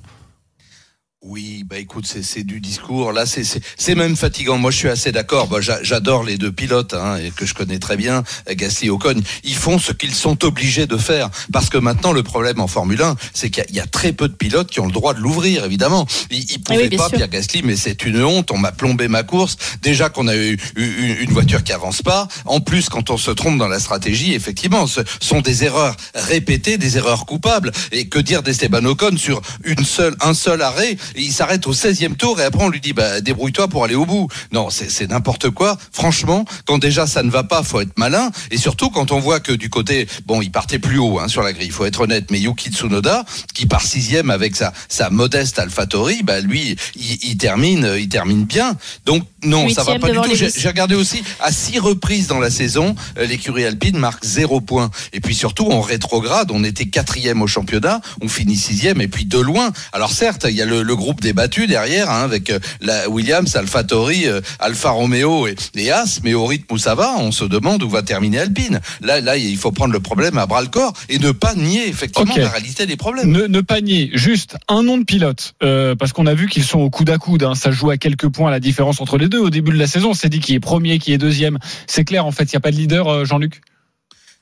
Oui, 1.28 1.64
bah 1.68 1.80
écoute, 1.80 2.06
c'est 2.06 2.44
du 2.44 2.60
discours. 2.60 3.12
Là, 3.12 3.24
c'est 3.26 3.96
même 3.96 4.16
fatigant. 4.16 4.60
Moi, 4.60 4.70
je 4.70 4.78
suis 4.78 4.90
assez 4.90 5.12
d'accord. 5.12 5.48
Bah, 5.48 5.60
j'a- 5.60 5.82
J'adore 5.82 6.24
les 6.24 6.38
deux 6.38 6.52
pilotes 6.52 6.94
hein, 6.94 7.18
et 7.18 7.32
que 7.32 7.48
je 7.48 7.56
connais 7.56 7.80
très 7.80 7.98
bien, 7.98 8.24
euh, 8.48 8.54
Gasly 8.56 8.88
et 8.88 8.90
Ocon. 8.92 9.16
Ils 9.44 9.56
font 9.56 9.80
ce 9.80 9.92
qu'ils 9.92 10.14
sont 10.14 10.46
obligés 10.46 10.86
de 10.86 10.98
faire 10.98 11.32
parce 11.52 11.72
que 11.72 11.80
maintenant, 11.80 12.12
le 12.12 12.22
problème 12.22 12.60
en 12.60 12.68
Formule 12.68 13.02
1, 13.02 13.16
c'est 13.34 13.50
qu'il 13.50 13.66
y, 13.72 13.78
y 13.78 13.80
a 13.80 13.88
très 13.88 14.14
peu 14.14 14.28
de 14.28 14.36
pilotes 14.36 14.70
qui 14.70 14.80
ont 14.82 14.86
le 14.86 14.92
droit 14.92 15.16
de 15.16 15.20
l'ouvrir. 15.20 15.66
Évidemment, 15.66 16.06
ils, 16.30 16.44
ils 16.52 16.62
pouvaient 16.62 16.84
oui, 16.84 16.90
bien 16.90 17.00
pas, 17.00 17.10
sûr. 17.10 17.18
Pierre 17.18 17.30
Gasly, 17.30 17.64
mais 17.64 17.76
c'est 17.76 18.06
une 18.06 18.24
honte. 18.24 18.52
On 18.52 18.60
m'a 18.60 18.72
plombé 18.72 19.08
ma 19.08 19.24
course. 19.24 19.58
Déjà 19.82 20.10
qu'on 20.10 20.28
a 20.28 20.36
eu 20.36 20.60
eu- 20.76 21.18
une 21.24 21.32
voiture 21.32 21.64
qui 21.64 21.72
avance 21.74 22.04
pas. 22.04 22.28
En 22.46 22.60
plus, 22.62 22.88
quand 22.88 23.10
on 23.10 23.18
se 23.18 23.32
trompe 23.32 23.58
dans 23.58 23.68
la 23.68 23.80
stratégie, 23.80 24.36
effectivement, 24.36 24.86
ce 24.86 25.02
sont 25.20 25.42
des 25.42 25.64
erreurs 25.64 25.96
répétées, 26.14 26.78
des 26.78 26.98
erreurs 26.98 27.26
coupables. 27.26 27.72
Et 27.92 28.10
que 28.10 28.20
dire 28.20 28.44
d'Esteban 28.44 28.86
Ocon 28.86 29.18
sur 29.18 29.42
une 29.64 29.84
seule, 29.84 30.16
un 30.22 30.36
seul 30.36 30.62
arrêt? 30.62 30.98
Il 31.18 31.32
s'arrête 31.32 31.66
au 31.68 31.74
16e 31.74 32.16
tour 32.16 32.40
et 32.40 32.44
après 32.44 32.64
on 32.64 32.70
lui 32.70 32.82
dit 32.82 32.94
bah, 32.94 33.22
débrouille-toi 33.22 33.68
pour 33.68 33.84
aller 33.84 33.96
au 33.96 34.06
bout. 34.06 34.28
Non, 34.52 34.70
c'est 34.70 35.10
n'importe 35.10 35.50
quoi. 35.50 35.78
Franchement, 35.92 36.46
quand 36.66 36.78
déjà 36.78 37.08
ça 37.08 37.24
ne 37.24 37.30
va 37.30 37.44
pas, 37.44 37.64
faut 37.64 37.82
être 37.82 37.98
malin. 37.98 38.32
Et 38.52 38.58
surtout 38.58 38.90
quand 38.90 39.12
on 39.12 39.20
voit 39.20 39.40
que 39.40 39.52
du 39.52 39.70
côté, 39.70 40.08
bon, 40.26 40.42
il 40.42 40.52
partait 40.52 40.80
plus 40.80 40.98
haut 40.98 41.20
hein, 41.20 41.28
sur 41.28 41.42
la 41.44 41.54
grille. 41.54 41.70
Faut 41.70 41.86
être 41.86 42.02
honnête. 42.02 42.32
Mais 42.32 42.40
Yuki 42.40 42.72
Tsunoda, 42.72 43.26
qui 43.54 43.66
part 43.66 43.82
sixième 43.82 44.30
avec 44.30 44.56
sa 44.56 44.74
sa 44.90 45.10
modeste 45.10 45.60
AlphaTauri, 45.60 46.24
bah 46.24 46.42
lui, 46.42 46.76
il, 46.96 47.18
il 47.24 47.38
termine, 47.38 47.90
il 47.98 48.10
termine 48.10 48.46
bien. 48.46 48.76
Donc 49.06 49.24
non, 49.44 49.70
ça 49.70 49.84
va 49.84 50.00
pas 50.00 50.10
du 50.10 50.16
tout. 50.16 50.36
J'ai 50.36 50.68
regardé 50.68 50.96
aussi 50.96 51.24
à 51.40 51.52
six 51.52 51.80
reprises 51.80 52.28
dans 52.28 52.40
la 52.40 52.50
saison, 52.50 52.96
euh, 53.18 53.26
l'écurie 53.26 53.66
alpine 53.66 53.98
marque 53.98 54.26
zéro 54.26 54.62
point. 54.62 54.90
Et 55.14 55.20
puis 55.20 55.36
surtout 55.36 55.68
en 55.72 55.82
rétrograde, 55.82 56.52
on 56.52 56.64
était 56.64 56.88
quatrième 56.88 57.42
au 57.42 57.48
championnat, 57.48 58.02
on 58.22 58.28
finit 58.28 58.58
sixième 58.58 59.02
et 59.02 59.08
puis 59.08 59.26
de 59.26 59.40
loin. 59.40 59.72
Alors 59.94 60.12
certes, 60.12 60.46
il 60.50 60.56
y 60.56 60.62
a 60.62 60.66
le, 60.66 60.82
le 60.82 60.96
groupe 61.06 61.22
débattu 61.22 61.68
derrière, 61.68 62.10
hein, 62.10 62.24
avec 62.24 62.50
euh, 62.50 62.58
la 62.82 63.08
Williams, 63.10 63.56
AlphaTauri, 63.56 64.26
euh, 64.26 64.42
Alfa 64.58 64.90
Romeo 64.90 65.46
et, 65.48 65.56
et 65.76 65.92
As, 65.92 66.20
mais 66.24 66.34
au 66.34 66.48
rythme 66.48 66.74
où 66.74 66.78
ça 66.80 66.96
va, 66.96 67.14
on 67.20 67.32
se 67.32 67.46
demande 67.46 67.84
où 67.84 67.90
va 67.90 68.02
terminer 68.02 68.40
Alpine. 68.40 68.82
Là, 69.02 69.22
là, 69.22 69.38
il 69.38 69.56
faut 69.56 69.72
prendre 69.72 69.94
le 69.94 70.00
problème 70.00 70.40
à 70.40 70.48
bras 70.48 70.64
le 70.64 70.68
corps 70.68 70.94
et 71.10 71.20
ne 71.20 71.30
pas 71.32 71.54
nier 71.54 71.88
effectivement 71.88 72.36
la 72.36 72.50
réalité 72.50 72.88
des 72.88 72.98
problèmes. 72.98 73.30
ne, 73.32 73.46
ne 73.46 73.62
pas 73.62 73.82
nier 73.82 74.10
juste 74.14 74.58
un 74.68 74.82
nom 74.82 74.98
de 74.98 75.04
pilote, 75.04 75.54
euh, 75.62 75.94
parce 75.94 76.12
qu'on 76.12 76.26
a 76.26 76.34
vu 76.34 76.50
qu'ils 76.50 76.64
sont 76.64 76.80
au 76.80 76.90
coude 76.90 77.12
à 77.12 77.20
coude. 77.20 77.44
hein. 77.44 77.54
ça 77.54 77.70
joue 77.70 77.92
à 77.92 77.98
quelques 77.98 78.30
points 78.30 78.50
la 78.50 78.60
différence 78.60 79.00
entre 79.00 79.20
les 79.20 79.30
deux. 79.30 79.40
Au 79.40 79.52
début 79.52 79.72
de 79.72 79.78
la 79.78 79.88
saison, 79.88 80.10
on 80.10 80.14
s'est 80.16 80.30
dit 80.30 80.40
qui 80.40 80.56
est 80.56 80.60
premier, 80.60 80.98
qui 80.98 81.14
est 81.14 81.20
deuxième. 81.20 81.60
C'est 81.86 82.04
clair, 82.04 82.26
en 82.26 82.32
fait, 82.32 82.46
il 82.46 82.56
n'y 82.56 82.58
a 82.58 82.62
pas 82.62 82.72
de 82.72 82.78
leader, 82.78 83.26
Jean-Luc? 83.26 83.62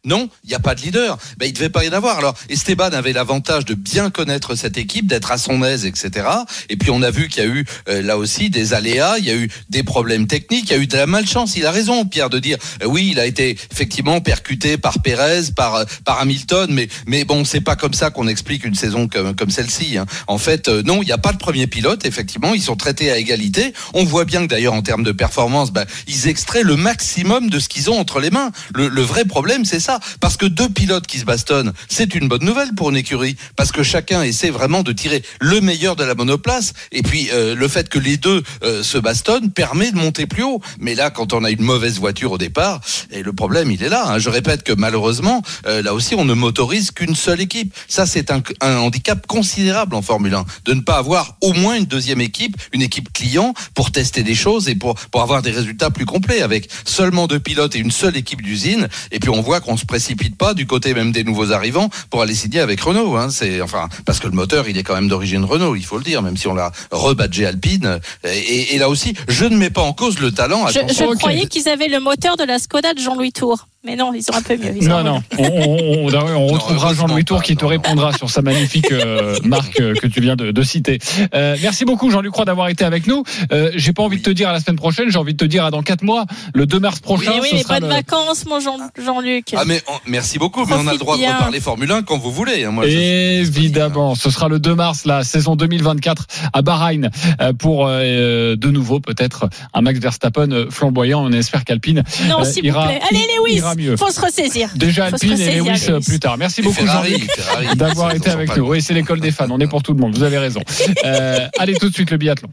Non, 0.06 0.28
il 0.44 0.50
n'y 0.50 0.54
a 0.54 0.60
pas 0.60 0.76
de 0.76 0.82
leader. 0.82 1.18
Ben, 1.38 1.46
il 1.46 1.54
devait 1.54 1.70
pas 1.70 1.86
y 1.86 1.88
en 1.88 1.94
avoir. 1.94 2.18
Alors, 2.18 2.36
Esteban 2.50 2.92
avait 2.92 3.14
l'avantage 3.14 3.64
de 3.64 3.74
bien 3.74 4.10
connaître 4.10 4.54
cette 4.54 4.78
équipe, 4.78 5.08
d'être 5.08 5.32
à 5.32 5.38
son 5.38 5.64
aise, 5.64 5.86
etc. 5.86 6.28
Et 6.68 6.76
puis, 6.76 6.92
on 6.92 7.02
a 7.02 7.10
vu 7.10 7.30
qu'il 7.30 7.42
y 7.42 7.46
a 7.46 7.50
eu, 7.50 7.66
euh, 7.88 8.02
là 8.02 8.18
aussi, 8.18 8.50
des 8.50 8.74
aléas, 8.74 9.18
il 9.20 9.24
y 9.26 9.32
a 9.32 9.36
eu 9.36 9.50
des 9.70 9.84
problèmes 9.84 10.28
techniques, 10.28 10.66
il 10.72 10.74
y 10.74 10.76
a 10.76 10.82
eu 10.82 10.88
de 10.88 10.98
la 10.98 11.08
malchance. 11.08 11.56
Il 11.56 11.66
a 11.66 11.72
raison, 11.72 12.04
Pierre, 12.04 12.30
de 12.30 12.40
dire, 12.40 12.58
euh, 12.82 12.88
oui, 12.88 13.12
il 13.12 13.20
a 13.20 13.26
été 13.26 13.58
effectivement 13.72 14.20
percuté 14.20 14.78
par 14.78 15.02
Pérez, 15.02 15.54
par, 15.56 15.76
euh, 15.76 15.86
par 16.04 16.20
Hamilton, 16.20 16.70
mais, 16.70 16.90
mais 17.08 17.24
bon, 17.24 17.46
c'est 17.46 17.62
pas 17.62 17.78
comme 17.78 17.94
ça 17.94 18.10
qu'on 18.10 18.28
explique 18.28 18.66
une 18.66 18.76
saison 18.76 19.08
comme, 19.08 19.34
comme 19.38 19.52
celle-ci. 19.52 19.98
hein. 19.98 20.06
En 20.28 20.38
fait, 20.38 20.68
non, 20.68 21.02
il 21.02 21.06
n'y 21.06 21.14
a 21.14 21.18
pas 21.18 21.32
de 21.32 21.38
premier 21.38 21.68
pilote, 21.68 22.06
effectivement. 22.06 22.54
Ils 22.54 22.62
sont 22.62 22.76
traités 22.76 23.10
à 23.10 23.18
égalité. 23.18 23.74
On 23.94 24.04
voit 24.04 24.26
bien 24.26 24.42
que 24.42 24.48
d'ailleurs, 24.48 24.74
en 24.74 24.82
termes 24.82 25.04
de 25.04 25.14
performance, 25.14 25.72
ben, 25.72 25.86
ils 26.08 26.28
extraient 26.28 26.64
le 26.64 26.76
maximum 26.76 27.50
de 27.50 27.58
ce 27.60 27.70
qu'ils 27.70 27.90
ont 27.90 27.98
entre 27.98 28.20
les 28.20 28.32
mains. 28.32 28.52
Le 28.76 29.02
vrai 29.02 29.24
problème, 29.24 29.64
c'est 29.64 29.80
ça. 29.80 29.93
Parce 30.20 30.38
que 30.38 30.46
deux 30.46 30.70
pilotes 30.70 31.08
qui 31.08 31.20
se 31.20 31.26
bastonnent, 31.26 31.74
c'est 31.90 32.16
une 32.16 32.28
bonne 32.28 32.44
nouvelle 32.44 32.74
pour 32.76 32.90
une 32.90 32.98
écurie. 32.98 33.36
Parce 33.56 33.72
que 33.72 33.84
chacun 33.84 34.24
essaie 34.24 34.50
vraiment 34.50 34.84
de 34.84 34.92
tirer 34.92 35.24
le 35.40 35.62
meilleur 35.62 35.96
de 35.96 36.04
la 36.04 36.16
monoplace. 36.16 36.74
Et 36.92 37.02
puis, 37.02 37.30
euh, 37.34 37.56
le 37.56 37.68
fait 37.68 37.90
que 37.90 38.00
les 38.00 38.18
deux 38.18 38.44
euh, 38.64 38.84
se 38.84 38.98
bastonnent 38.98 39.52
permet 39.52 39.92
de 39.92 39.98
monter 39.98 40.26
plus 40.26 40.44
haut. 40.44 40.62
Mais 40.80 40.96
là, 40.96 41.10
quand 41.10 41.34
on 41.34 41.44
a 41.44 41.52
une 41.52 41.62
mauvaise 41.64 42.00
voiture 42.00 42.32
au 42.34 42.38
départ, 42.38 42.82
et 43.12 43.24
le 43.24 43.34
problème, 43.34 43.72
il 43.72 43.84
est 43.84 43.90
là. 43.90 44.06
hein. 44.08 44.20
Je 44.20 44.30
répète 44.30 44.64
que 44.64 44.74
malheureusement, 44.74 45.42
euh, 45.68 45.82
là 45.82 45.94
aussi, 45.94 46.16
on 46.16 46.26
ne 46.26 46.34
motorise 46.34 46.92
qu'une 46.92 47.16
seule 47.16 47.42
équipe. 47.42 47.74
Ça, 47.88 48.06
c'est 48.06 48.32
un, 48.32 48.42
un 48.62 48.78
handicap 48.78 49.26
considérable 49.28 49.96
en 49.96 50.02
Formule 50.02 50.34
1. 50.34 50.46
De 50.66 50.74
ne 50.74 50.82
pas 50.82 50.98
avoir 50.98 51.38
au 51.42 51.54
moins 51.54 51.76
une 51.76 51.86
deuxième 51.86 52.22
équipe, 52.22 52.58
une 52.74 52.82
équipe 52.82 53.12
client, 53.14 53.54
pour 53.74 53.92
tester 53.92 54.24
des 54.24 54.36
choses 54.36 54.70
et 54.70 54.76
pour, 54.76 54.96
pour 54.96 55.22
avoir 55.22 55.42
des 55.42 55.52
résultats 55.52 55.90
plus 55.92 56.06
complets. 56.06 56.42
Avec 56.42 56.70
seulement 56.86 57.28
deux 57.28 57.40
pilotes 57.40 57.76
et 57.76 57.80
une 57.80 57.92
seule 57.92 58.18
équipe 58.18 58.42
d'usine. 58.42 58.88
Et 59.12 59.20
puis, 59.20 59.30
on 59.30 59.42
voit 59.42 59.60
qu'on 59.62 59.78
se 59.78 59.83
précipite 59.86 60.38
pas 60.38 60.54
du 60.54 60.66
côté 60.66 60.94
même 60.94 61.12
des 61.12 61.24
nouveaux 61.24 61.52
arrivants 61.52 61.90
pour 62.10 62.22
aller 62.22 62.36
signer 62.36 62.60
avec 62.60 62.82
Renault. 62.82 63.16
Hein. 63.16 63.30
C'est, 63.30 63.62
enfin, 63.62 63.90
parce 64.06 64.20
que 64.20 64.28
le 64.28 64.34
moteur, 64.34 64.68
il 64.68 64.78
est 64.78 64.84
quand 64.84 64.96
même 64.96 65.08
d'origine 65.08 65.44
Renault, 65.44 65.76
il 65.76 65.86
faut 65.86 65.98
le 65.98 66.04
dire, 66.04 66.22
même 66.22 66.38
si 66.38 66.48
on 66.48 66.54
l'a 66.54 66.72
rebadgé 66.92 67.46
Alpine. 67.46 68.00
Et, 68.24 68.76
et 68.76 68.78
là 68.78 68.90
aussi, 68.90 69.14
je 69.28 69.46
ne 69.46 69.58
mets 69.58 69.70
pas 69.70 69.82
en 69.82 69.94
cause 69.94 70.20
le 70.20 70.32
talent. 70.32 70.68
Je, 70.68 70.80
je 70.94 71.16
croyais 71.16 71.48
qu'ils 71.48 71.68
avaient 71.70 71.88
le 71.88 72.00
moteur 72.00 72.38
de 72.38 72.44
la 72.44 72.60
Skoda 72.60 72.94
de 72.94 73.00
Jean-Louis 73.00 73.32
Tour. 73.32 73.68
Mais 73.86 73.98
non, 73.98 74.14
ils 74.14 74.24
ont 74.32 74.36
un 74.36 74.42
peu 74.42 74.56
mieux. 74.56 74.74
Ils 74.80 74.88
Non, 74.88 75.04
non. 75.04 75.22
On, 75.38 75.44
on- 75.44 76.08
on- 76.08 76.36
on 76.38 76.48
retrouvera 76.54 76.94
Jean-Louis 76.94 77.26
Tour 77.26 77.40
pas, 77.40 77.44
qui 77.44 77.58
te 77.58 77.64
non. 77.66 77.70
répondra 77.70 78.14
sur 78.14 78.30
sa 78.30 78.42
magnifique 78.42 78.90
euh, 78.94 79.38
marque 79.44 79.78
euh, 79.82 79.94
que 79.94 80.08
tu 80.08 80.22
viens 80.22 80.38
de, 80.38 80.52
de 80.52 80.64
citer. 80.64 81.00
Euh, 81.36 81.58
merci 81.62 81.84
beaucoup, 81.84 82.10
Jean-Luc 82.10 82.32
Croix, 82.32 82.46
d'avoir 82.46 82.70
été 82.70 82.86
avec 82.86 83.08
nous. 83.08 83.24
Euh, 83.52 83.72
j'ai 83.76 83.92
pas 83.92 84.02
envie 84.04 84.18
de 84.20 84.24
te 84.24 84.30
dire 84.30 84.48
à 84.48 84.54
la 84.54 84.62
semaine 84.62 84.78
prochaine, 84.78 85.10
j'ai 85.10 85.18
envie 85.20 85.34
de 85.34 85.38
te 85.38 85.44
dire 85.44 85.66
à 85.66 85.72
dans 85.72 85.82
quatre 85.82 86.04
mois, 86.04 86.26
le 86.54 86.66
2 86.66 86.80
mars 86.80 87.02
prochain. 87.02 87.32
Mais 87.36 87.42
oui, 87.42 87.48
ce 87.52 87.56
mais 87.56 87.62
sera 87.64 87.80
bonnes 87.82 87.90
le- 87.90 87.96
vacances, 87.96 88.46
mon 88.46 88.62
Jean- 88.62 88.78
Jean-Luc. 89.04 89.48
Ah 89.58 89.64
mais 89.68 89.82
on- 89.90 90.00
merci 90.10 90.40
beaucoup, 90.40 90.66
mais 90.66 90.76
on 90.76 90.88
a 90.88 90.94
le 90.94 90.98
droit 90.98 91.16
de 91.18 91.22
bien. 91.22 91.34
reparler 91.36 91.60
Formule 91.60 91.92
1 91.92 92.04
quand 92.04 92.18
vous 92.18 92.32
voulez. 92.32 92.64
hein. 92.64 92.72
Moi. 92.72 92.86
Évidemment, 92.88 94.16
ce 94.16 94.30
sera 94.30 94.48
le 94.48 94.60
2 94.60 94.76
mars, 94.76 95.04
la 95.06 95.24
saison 95.26 95.56
2024 95.58 96.28
à 96.54 96.62
Bahreïn 96.62 97.10
euh, 97.42 97.52
pour 97.52 97.88
euh, 97.90 98.56
de 98.56 98.68
nouveau 98.70 99.02
peut-être 99.02 99.50
un 99.74 99.82
Max 99.82 100.00
Verstappen 100.00 100.68
flamboyant. 100.70 101.22
On 101.24 101.32
espère 101.34 101.66
qu'Alpine 101.66 102.04
non, 102.30 102.42
euh, 102.42 102.44
s'il 102.46 102.66
ira- 102.66 102.84
vous 102.84 102.88
plaît. 102.88 103.02
Allez, 103.12 103.28
Lewis, 103.38 103.62
ira 103.74 103.90
mieux. 103.92 103.98
faut 103.98 104.10
se 104.10 104.22
ressaisir. 104.22 104.70
déjà 104.76 105.10
se 105.10 105.14
Alpine 105.16 105.40
et 105.40 105.56
Lewis 105.56 105.86
euh, 105.90 105.94
Lewis. 105.94 106.06
plus 106.06 106.20
tard. 106.20 106.38
Merci 106.38 106.62
Et 106.62 106.64
beaucoup 106.64 106.76
Ferrari, 106.76 107.12
Jean-Luc 107.14 107.32
Ferrari, 107.32 107.76
d'avoir 107.76 108.16
été 108.16 108.30
avec 108.30 108.56
nous. 108.56 108.68
Oui, 108.68 108.82
c'est 108.82 108.94
l'école 108.94 109.20
des 109.20 109.32
fans. 109.32 109.48
On 109.50 109.60
est 109.60 109.68
pour 109.68 109.84
tout 109.84 109.94
le 109.94 110.00
monde. 110.00 110.16
Vous 110.16 110.24
avez 110.24 110.38
raison. 110.38 110.62
Euh, 111.06 111.48
allez 111.60 111.74
tout 111.74 111.90
de 111.90 111.94
suite 111.94 112.12
le 112.12 112.18
biathlon. 112.18 112.50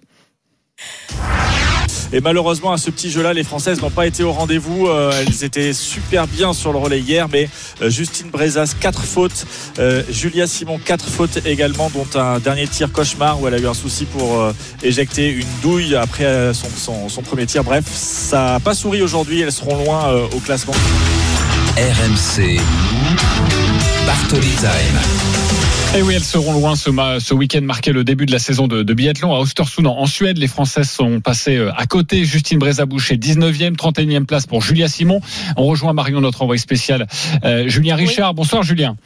Et 2.12 2.20
malheureusement, 2.20 2.72
à 2.72 2.78
ce 2.78 2.90
petit 2.90 3.10
jeu-là, 3.10 3.32
les 3.32 3.44
Françaises 3.44 3.80
n'ont 3.80 3.90
pas 3.90 4.06
été 4.06 4.24
au 4.24 4.32
rendez-vous. 4.32 4.88
Euh, 4.88 5.12
elles 5.20 5.44
étaient 5.44 5.72
super 5.72 6.26
bien 6.26 6.52
sur 6.52 6.72
le 6.72 6.78
relais 6.78 7.00
hier, 7.00 7.28
mais 7.28 7.48
euh, 7.82 7.90
Justine 7.90 8.30
Brezas, 8.30 8.74
4 8.80 9.02
fautes. 9.02 9.46
Euh, 9.78 10.02
Julia 10.10 10.46
Simon, 10.46 10.80
4 10.84 11.04
fautes 11.08 11.46
également, 11.46 11.90
dont 11.90 12.06
un 12.18 12.40
dernier 12.40 12.66
tir 12.66 12.90
cauchemar 12.90 13.40
où 13.40 13.46
elle 13.46 13.54
a 13.54 13.58
eu 13.58 13.66
un 13.66 13.74
souci 13.74 14.06
pour 14.06 14.52
éjecter 14.82 15.30
une 15.30 15.46
douille 15.62 15.94
après 15.94 16.52
son, 16.52 17.22
premier 17.22 17.46
tir. 17.46 17.62
Bref, 17.62 17.84
ça 17.92 18.52
n'a 18.52 18.60
pas 18.60 18.74
souri 18.74 19.02
aujourd'hui. 19.02 19.40
Elles 19.42 19.52
seront 19.52 19.76
loin 19.76 20.12
au 20.34 20.40
classement. 20.40 20.74
RMC. 21.76 22.60
Bartoli. 24.06 24.50
Et 25.92 25.98
Eh 25.98 26.02
oui, 26.02 26.14
elles 26.14 26.22
seront 26.22 26.52
loin 26.52 26.76
ce, 26.76 27.34
week-end 27.34 27.62
marqué 27.62 27.90
le 27.90 28.04
début 28.04 28.24
de 28.24 28.30
la 28.30 28.38
saison 28.38 28.68
de, 28.68 28.84
de 28.84 28.94
biathlon 28.94 29.34
à 29.34 29.42
Östersund 29.42 29.88
en 29.88 30.06
Suède. 30.06 30.38
Les 30.38 30.46
Françaises 30.46 30.88
sont 30.88 31.20
passées 31.20 31.56
euh, 31.56 31.72
à 31.76 31.86
côté. 31.86 32.24
Justine 32.24 32.60
Brézaboucher, 32.60 33.16
19e, 33.16 33.74
31e 33.76 34.24
place 34.24 34.46
pour 34.46 34.62
Julia 34.62 34.86
Simon. 34.86 35.20
On 35.56 35.64
rejoint 35.64 35.92
Marion, 35.92 36.20
notre 36.20 36.42
envoyé 36.42 36.60
spécial, 36.60 37.08
euh, 37.44 37.66
Julien 37.66 37.96
Richard. 37.96 38.34
Bonsoir 38.34 38.62
Julien. 38.62 38.96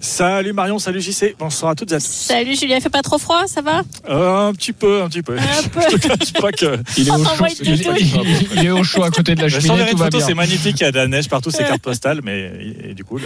Salut 0.00 0.52
Marion, 0.52 0.78
salut 0.78 1.00
JC. 1.00 1.34
Bonsoir 1.38 1.70
à 1.72 1.74
toutes 1.74 1.92
et 1.92 1.94
à 1.94 1.98
tous. 1.98 2.06
Salut 2.06 2.54
Julien, 2.56 2.76
il 2.76 2.82
fait 2.82 2.90
pas 2.90 3.00
trop 3.00 3.16
froid, 3.16 3.46
ça 3.46 3.62
va? 3.62 3.82
Euh, 4.08 4.48
un 4.48 4.52
petit 4.52 4.74
peu, 4.74 5.02
un 5.02 5.08
petit 5.08 5.22
peu. 5.22 5.38
Un 5.38 5.68
peu. 5.72 5.80
Je 5.90 5.96
te 5.96 6.08
cache 6.08 6.32
pas 6.34 6.52
que. 6.52 6.78
Il 6.98 7.08
est, 7.08 7.10
au 7.10 7.24
chaud, 7.24 7.46
il, 7.62 7.78
photo. 7.78 7.92
il- 7.98 8.48
il 8.58 8.66
est 8.66 8.70
au 8.70 8.84
chaud 8.84 9.02
à 9.02 9.10
côté 9.10 9.34
de 9.34 9.40
la 9.40 9.48
cheminée, 9.48 9.86
tout 9.92 9.96
va 9.96 10.10
c'est 10.20 10.34
magnifique. 10.34 10.78
Il 10.80 10.82
y 10.82 10.86
a 10.86 10.92
de 10.92 10.98
la 10.98 11.06
neige 11.06 11.28
partout, 11.28 11.50
c'est 11.50 11.64
carte 11.68 11.80
postale, 11.80 12.20
mais 12.22 12.52
et, 12.90 12.92
du 12.94 13.02
coup, 13.04 13.16
là, 13.16 13.24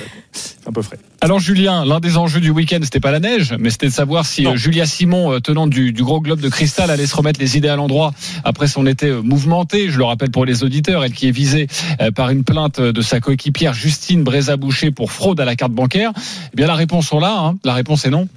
un 0.68 0.72
peu 0.72 0.82
frais. 0.82 0.98
Alors 1.22 1.40
Julien, 1.40 1.84
l'un 1.84 1.98
des 1.98 2.16
enjeux 2.18 2.40
du 2.40 2.50
week-end, 2.50 2.78
c'était 2.82 3.00
pas 3.00 3.10
la 3.10 3.20
neige, 3.20 3.54
mais 3.58 3.70
c'était 3.70 3.86
de 3.88 3.92
savoir 3.92 4.26
si 4.26 4.42
Non. 4.42 4.52
euh, 4.52 4.56
Julia 4.56 4.84
Simon, 4.86 5.32
euh, 5.32 5.40
tenante 5.40 5.70
du, 5.70 5.92
du 5.92 6.02
gros 6.04 6.20
globe 6.20 6.40
de 6.40 6.48
cristal, 6.48 6.90
allait 6.90 7.06
se 7.06 7.16
remettre 7.16 7.40
les 7.40 7.56
idées 7.56 7.68
à 7.68 7.76
l'endroit 7.76 8.12
après 8.44 8.68
son 8.68 8.86
été 8.86 9.06
euh, 9.06 9.22
mouvementé. 9.22 9.90
Je 9.90 9.98
le 9.98 10.04
rappelle 10.04 10.30
pour 10.30 10.44
les 10.44 10.62
auditeurs, 10.64 11.04
elle 11.04 11.12
qui 11.12 11.26
est 11.28 11.32
visée 11.32 11.66
par 12.14 12.30
une 12.30 12.44
plainte 12.44 12.80
de 12.80 13.00
sa 13.02 13.20
coéquipière 13.20 13.72
Justine 13.72 14.22
Brézaboucher 14.24 14.90
pour 14.90 15.10
fraude 15.10 15.40
à 15.40 15.44
la 15.44 15.56
carte 15.56 15.72
bancaire. 15.72 16.12
Eh 16.52 16.56
bien 16.56 16.66
la 16.66 16.74
réponse 16.74 17.06
sont 17.08 17.18
là. 17.20 17.34
hein. 17.38 17.56
La 17.64 17.72
réponse 17.74 18.04
est 18.04 18.10
non. 18.10 18.28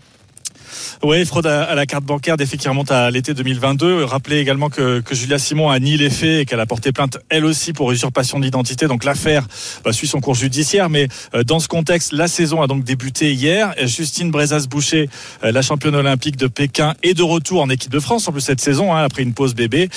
Oui, 1.03 1.25
fraude 1.25 1.47
à, 1.47 1.73
la 1.75 1.85
carte 1.85 2.03
bancaire, 2.03 2.37
des 2.37 2.45
faits 2.45 2.59
qui 2.59 2.69
remontent 2.69 2.93
à 2.93 3.09
l'été 3.11 3.33
2022. 3.33 4.03
Rappelez 4.03 4.37
également 4.37 4.69
que, 4.69 4.99
que 4.99 5.15
Julia 5.15 5.39
Simon 5.39 5.69
a 5.69 5.79
nié 5.79 5.97
les 5.97 6.09
faits 6.09 6.41
et 6.41 6.45
qu'elle 6.45 6.59
a 6.59 6.65
porté 6.65 6.91
plainte 6.91 7.17
elle 7.29 7.45
aussi 7.45 7.73
pour 7.73 7.91
usurpation 7.91 8.39
d'identité. 8.39 8.87
Donc 8.87 9.03
l'affaire 9.03 9.47
bah, 9.83 9.93
suit 9.93 10.07
son 10.07 10.21
cours 10.21 10.35
judiciaire. 10.35 10.89
Mais 10.89 11.07
euh, 11.33 11.43
dans 11.43 11.59
ce 11.59 11.67
contexte, 11.67 12.13
la 12.13 12.27
saison 12.27 12.61
a 12.61 12.67
donc 12.67 12.83
débuté 12.83 13.33
hier. 13.33 13.73
Justine 13.83 14.31
Brezas-Boucher, 14.31 15.09
euh, 15.43 15.51
la 15.51 15.61
championne 15.61 15.95
olympique 15.95 16.37
de 16.37 16.47
Pékin, 16.47 16.93
est 17.03 17.13
de 17.13 17.23
retour 17.23 17.61
en 17.61 17.69
équipe 17.69 17.91
de 17.91 17.99
France 17.99 18.27
en 18.27 18.31
plus 18.31 18.41
cette 18.41 18.61
saison, 18.61 18.93
hein, 18.93 19.03
après 19.03 19.23
une 19.23 19.33
pause 19.33 19.55
bébé. 19.55 19.89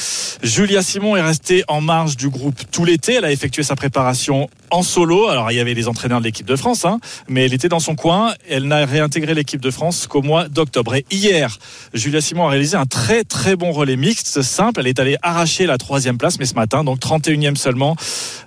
Julia 0.42 0.82
Simon 0.82 1.16
est 1.16 1.22
restée 1.22 1.64
en 1.68 1.80
marge 1.80 2.16
du 2.16 2.28
groupe 2.28 2.60
tout 2.70 2.84
l'été. 2.84 3.14
Elle 3.14 3.24
a 3.24 3.32
effectué 3.32 3.62
sa 3.62 3.76
préparation 3.76 4.48
en 4.74 4.82
solo. 4.82 5.28
Alors 5.28 5.50
il 5.50 5.56
y 5.56 5.60
avait 5.60 5.74
les 5.74 5.88
entraîneurs 5.88 6.18
de 6.18 6.24
l'équipe 6.24 6.46
de 6.46 6.56
France, 6.56 6.84
hein, 6.84 6.98
mais 7.28 7.44
elle 7.44 7.54
était 7.54 7.68
dans 7.68 7.80
son 7.80 7.94
coin. 7.94 8.34
Elle 8.48 8.64
n'a 8.64 8.84
réintégré 8.84 9.34
l'équipe 9.34 9.60
de 9.60 9.70
France 9.70 10.06
qu'au 10.06 10.22
mois 10.22 10.48
d'octobre. 10.48 10.94
Et 10.96 11.06
hier, 11.10 11.58
Julia 11.94 12.20
Simon 12.20 12.46
a 12.46 12.50
réalisé 12.50 12.76
un 12.76 12.86
très 12.86 13.24
très 13.24 13.56
bon 13.56 13.72
relais 13.72 13.96
mixte, 13.96 14.42
simple. 14.42 14.80
Elle 14.80 14.88
est 14.88 14.98
allée 14.98 15.16
arracher 15.22 15.66
la 15.66 15.78
troisième 15.78 16.18
place, 16.18 16.38
mais 16.38 16.44
ce 16.44 16.54
matin, 16.54 16.84
donc 16.84 16.98
31e 16.98 17.56
seulement. 17.56 17.96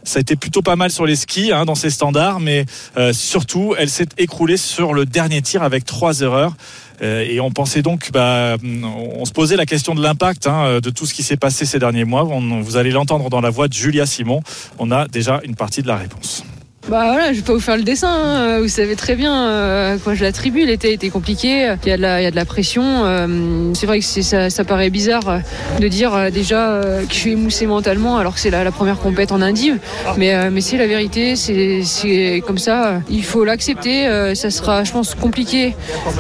Ça 0.04 0.20
a 0.20 0.22
été 0.22 0.36
plutôt 0.36 0.62
pas 0.62 0.76
mal 0.76 0.92
sur 0.92 1.06
les 1.06 1.16
skis, 1.16 1.52
hein, 1.52 1.66
dans 1.66 1.76
ses 1.76 1.90
standards, 1.90 2.40
mais 2.40 2.66
euh, 2.98 3.14
surtout, 3.14 3.76
elle 3.78 3.90
s'est 3.90 4.10
écroulée 4.18 4.58
sur 4.58 4.94
le 4.94 5.06
dernier 5.06 5.42
tir 5.42 5.64
avec 5.64 5.86
trois 5.86 6.22
erreurs. 6.22 6.54
Euh, 7.02 7.26
et 7.28 7.40
on 7.40 7.52
pensait 7.52 7.82
donc, 7.82 8.12
bah, 8.12 8.58
on 8.64 9.26
se 9.26 9.32
posait 9.32 9.56
la 9.56 9.66
question 9.66 9.96
de 9.96 10.02
l'impact 10.02 10.48
hein, 10.48 10.80
de 10.82 10.90
tout 10.90 11.06
ce 11.06 11.14
qui 11.14 11.24
s'est 11.24 11.38
passé 11.38 11.66
ces 11.66 11.80
derniers 11.80 12.06
mois. 12.06 12.24
Vous 12.24 12.78
allez 12.78 12.92
l'entendre 12.92 13.30
dans 13.30 13.42
la 13.42 13.50
voix 13.50 13.68
de 13.68 13.74
Julia 13.74 14.06
Simon. 14.06 14.42
On 14.80 14.92
a 14.92 15.08
déjà 15.08 15.42
une 15.44 15.56
partie 15.56 15.82
de 15.82 15.88
la 15.88 15.98
réponse. 15.98 16.44
Bah 16.90 17.04
voilà, 17.08 17.34
je 17.34 17.40
vais 17.40 17.44
pas 17.44 17.52
vous 17.52 17.60
faire 17.60 17.76
le 17.76 17.84
dessin. 17.84 18.08
hein. 18.10 18.60
Vous 18.62 18.70
savez 18.70 18.96
très 18.96 19.16
bien 19.16 19.50
euh, 19.50 19.98
quoi 20.02 20.14
je 20.14 20.24
l'attribue. 20.24 20.66
L'été 20.66 20.94
était 20.94 21.10
compliqué. 21.10 21.74
Il 21.84 21.90
y 21.90 21.92
a 21.92 21.98
de 21.98 22.02
la, 22.02 22.22
il 22.22 22.24
y 22.24 22.28
a 22.28 22.32
de 22.32 22.36
la 22.38 22.46
pression. 22.46 22.84
Euh, 22.86 23.28
C'est 23.74 23.86
vrai 23.88 24.00
que 24.00 24.06
ça, 24.06 24.50
ça 24.50 24.64
paraît 24.64 24.90
bizarre 24.90 25.28
euh, 25.28 25.40
de 25.82 25.88
dire 25.90 26.16
euh, 26.16 26.30
déjà 26.30 26.70
euh, 26.70 27.02
que 27.06 27.14
je 27.14 27.18
suis 27.20 27.32
émoussé 27.34 27.66
mentalement 27.68 28.18
alors 28.18 28.36
que 28.36 28.40
c'est 28.40 28.52
la, 28.52 28.72
première 28.72 29.00
compète 29.00 29.34
en 29.34 29.42
indive. 29.42 29.80
Mais, 30.18 30.34
euh, 30.34 30.50
mais 30.50 30.62
c'est 30.62 30.78
la 30.78 30.88
vérité. 30.88 31.36
C'est 31.36 32.42
comme 32.48 32.58
ça. 32.58 33.02
Il 33.10 33.26
faut 33.26 33.44
l'accepter. 33.44 34.08
Ça 34.34 34.50
sera, 34.50 34.86
je 34.86 34.92
pense, 34.94 35.14
compliqué 35.14 35.76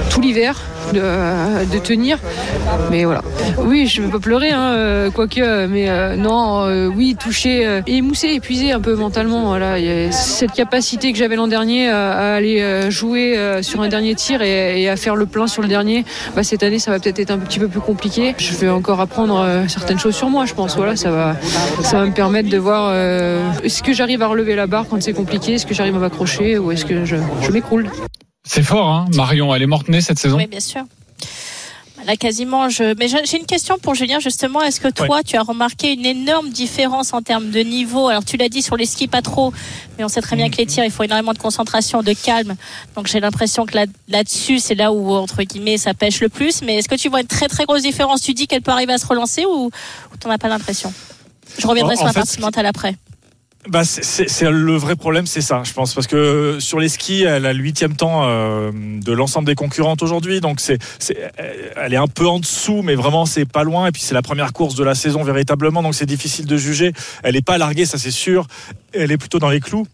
tout 0.09 0.19
l'hiver 0.19 0.59
de, 0.93 0.99
de 1.71 1.79
tenir. 1.79 2.19
Mais 2.91 3.05
voilà. 3.05 3.21
Oui, 3.59 3.87
je 3.87 4.01
veux 4.01 4.09
pas 4.09 4.19
pleurer, 4.19 4.51
hein, 4.51 5.09
quoique. 5.13 5.67
Mais 5.67 5.89
euh, 5.89 6.15
non, 6.17 6.65
euh, 6.65 6.87
oui, 6.87 7.15
touché, 7.17 7.65
euh, 7.65 7.81
émoussé, 7.87 8.29
épuisé 8.29 8.73
un 8.73 8.81
peu 8.81 8.95
mentalement. 8.95 9.45
Voilà, 9.47 9.79
il 9.79 9.85
y 9.85 10.07
a 10.07 10.11
cette 10.11 10.56
capacité 10.57 11.11
que 11.11 11.19
j'avais 11.19 11.35
l'an 11.35 11.47
dernier 11.47 11.87
à, 11.87 12.11
à 12.11 12.33
aller 12.33 12.61
euh, 12.61 12.89
jouer 12.89 13.37
euh, 13.37 13.61
sur 13.61 13.81
un 13.81 13.89
dernier 13.89 14.15
tir 14.15 14.41
et, 14.41 14.89
à 14.89 14.95
faire 14.95 15.15
le 15.15 15.27
plein 15.27 15.45
sur 15.45 15.61
le 15.61 15.67
dernier. 15.67 16.03
Bah, 16.35 16.43
cette 16.43 16.63
année, 16.63 16.79
ça 16.79 16.89
va 16.89 16.99
peut-être 16.99 17.19
être 17.19 17.29
un 17.29 17.37
petit 17.37 17.59
peu 17.59 17.67
plus 17.67 17.79
compliqué. 17.79 18.33
Je 18.39 18.53
vais 18.55 18.69
encore 18.69 18.99
apprendre 18.99 19.39
euh, 19.39 19.67
certaines 19.67 19.99
choses 19.99 20.15
sur 20.15 20.31
moi, 20.31 20.45
je 20.45 20.55
pense. 20.55 20.75
Voilà, 20.75 20.95
ça 20.95 21.11
va, 21.11 21.35
ça 21.83 21.99
va 21.99 22.05
me 22.07 22.11
permettre 22.11 22.49
de 22.49 22.57
voir 22.57 22.89
euh, 22.91 23.47
est-ce 23.63 23.83
que 23.83 23.93
j'arrive 23.93 24.23
à 24.23 24.27
relever 24.27 24.55
la 24.55 24.65
barre 24.65 24.87
quand 24.89 25.01
c'est 25.01 25.13
compliqué, 25.13 25.53
est-ce 25.53 25.67
que 25.67 25.75
j'arrive 25.75 25.95
à 25.95 25.99
m'accrocher 25.99 26.57
ou 26.57 26.71
est-ce 26.71 26.85
que 26.85 27.05
je, 27.05 27.17
je 27.43 27.51
m'écroule. 27.51 27.87
C'est 28.43 28.63
fort, 28.63 28.89
hein 28.89 29.05
Marion. 29.13 29.53
Elle 29.53 29.61
est 29.61 29.67
morte-née 29.67 30.01
cette 30.01 30.17
saison. 30.17 30.37
Oui, 30.37 30.47
bien 30.47 30.59
sûr. 30.59 30.81
Là, 32.07 32.15
quasiment, 32.15 32.69
je. 32.69 32.95
Mais 32.97 33.09
j'ai 33.09 33.37
une 33.37 33.45
question 33.45 33.77
pour 33.77 33.93
Julien, 33.93 34.19
justement. 34.21 34.61
Est-ce 34.61 34.79
que 34.79 34.87
toi, 34.87 35.23
tu 35.23 35.35
as 35.35 35.41
remarqué 35.43 35.91
une 35.91 36.05
énorme 36.05 36.49
différence 36.49 37.13
en 37.13 37.21
termes 37.21 37.49
de 37.51 37.59
niveau? 37.59 38.07
Alors, 38.07 38.23
tu 38.23 38.37
l'as 38.37 38.47
dit 38.47 38.61
sur 38.61 38.77
les 38.77 38.85
skis, 38.85 39.09
pas 39.09 39.21
trop, 39.21 39.51
mais 39.97 40.05
on 40.05 40.07
sait 40.07 40.21
très 40.21 40.37
bien 40.37 40.49
que 40.49 40.55
les 40.55 40.65
tirs, 40.65 40.85
il 40.85 40.91
faut 40.91 41.03
énormément 41.03 41.33
de 41.33 41.37
concentration, 41.37 42.03
de 42.03 42.13
calme. 42.13 42.55
Donc, 42.95 43.07
j'ai 43.07 43.19
l'impression 43.19 43.65
que 43.65 43.75
là- 43.75 43.85
là-dessus, 44.07 44.59
c'est 44.59 44.75
là 44.75 44.93
où, 44.93 45.11
entre 45.15 45.43
guillemets, 45.43 45.77
ça 45.77 45.93
pêche 45.93 46.21
le 46.21 46.29
plus. 46.29 46.61
Mais 46.61 46.75
est-ce 46.75 46.87
que 46.87 46.95
tu 46.95 47.09
vois 47.09 47.19
une 47.19 47.27
très, 47.27 47.49
très 47.49 47.65
grosse 47.65 47.81
différence? 47.81 48.21
Tu 48.21 48.33
dis 48.33 48.47
qu'elle 48.47 48.61
peut 48.61 48.71
arriver 48.71 48.93
à 48.93 48.97
se 48.99 49.05
relancer 49.05 49.43
ou, 49.45 49.65
ou 49.65 50.17
t'en 50.17 50.29
as 50.29 50.37
pas 50.37 50.47
l'impression? 50.47 50.93
Je 51.59 51.67
reviendrai 51.67 51.95
En- 51.95 51.97
sur 51.97 52.05
la 52.05 52.13
partie 52.13 52.39
mentale 52.39 52.67
après. 52.67 52.95
Bah, 53.69 53.83
c'est- 53.83 54.49
le 54.49 54.75
vrai 54.77 54.95
problème, 54.95 55.25
c'est 55.25 55.41
ça, 55.41 55.61
je 55.65 55.73
pense, 55.73 55.93
parce 55.93 56.07
que 56.07 56.57
sur 56.59 56.79
les 56.79 56.87
skis, 56.87 57.23
elle 57.23 57.45
a 57.45 57.51
le 57.51 57.59
huitième 57.59 57.95
temps 57.97 58.21
euh, 58.23 58.71
de 58.73 59.11
l'ensemble 59.11 59.45
des 59.45 59.55
concurrentes 59.55 60.01
aujourd'hui, 60.03 60.39
donc 60.39 60.61
c'est, 60.61 60.77
c'est- 60.99 61.17
elle 61.75 61.93
est 61.93 61.97
un 61.97 62.07
peu 62.07 62.27
en 62.27 62.39
dessous, 62.39 62.81
mais 62.81 62.95
vraiment 62.95 63.25
c'est 63.25 63.45
pas 63.45 63.63
loin. 63.63 63.87
Et 63.87 63.91
puis 63.91 64.01
c'est 64.01 64.13
la 64.13 64.21
première 64.21 64.53
course 64.53 64.75
de 64.75 64.83
la 64.85 64.95
saison 64.95 65.21
véritablement, 65.23 65.83
donc 65.83 65.95
c'est 65.95 66.05
difficile 66.05 66.45
de 66.45 66.55
juger. 66.55 66.93
Elle 67.23 67.35
est 67.35 67.41
pas 67.45 67.57
larguée, 67.57 67.85
ça 67.85 67.97
c'est 67.97 68.11
sûr. 68.11 68.47
Elle 68.93 69.11
est 69.11 69.17
plutôt 69.17 69.39
dans 69.39 69.49
les 69.49 69.59
clous. 69.59 69.85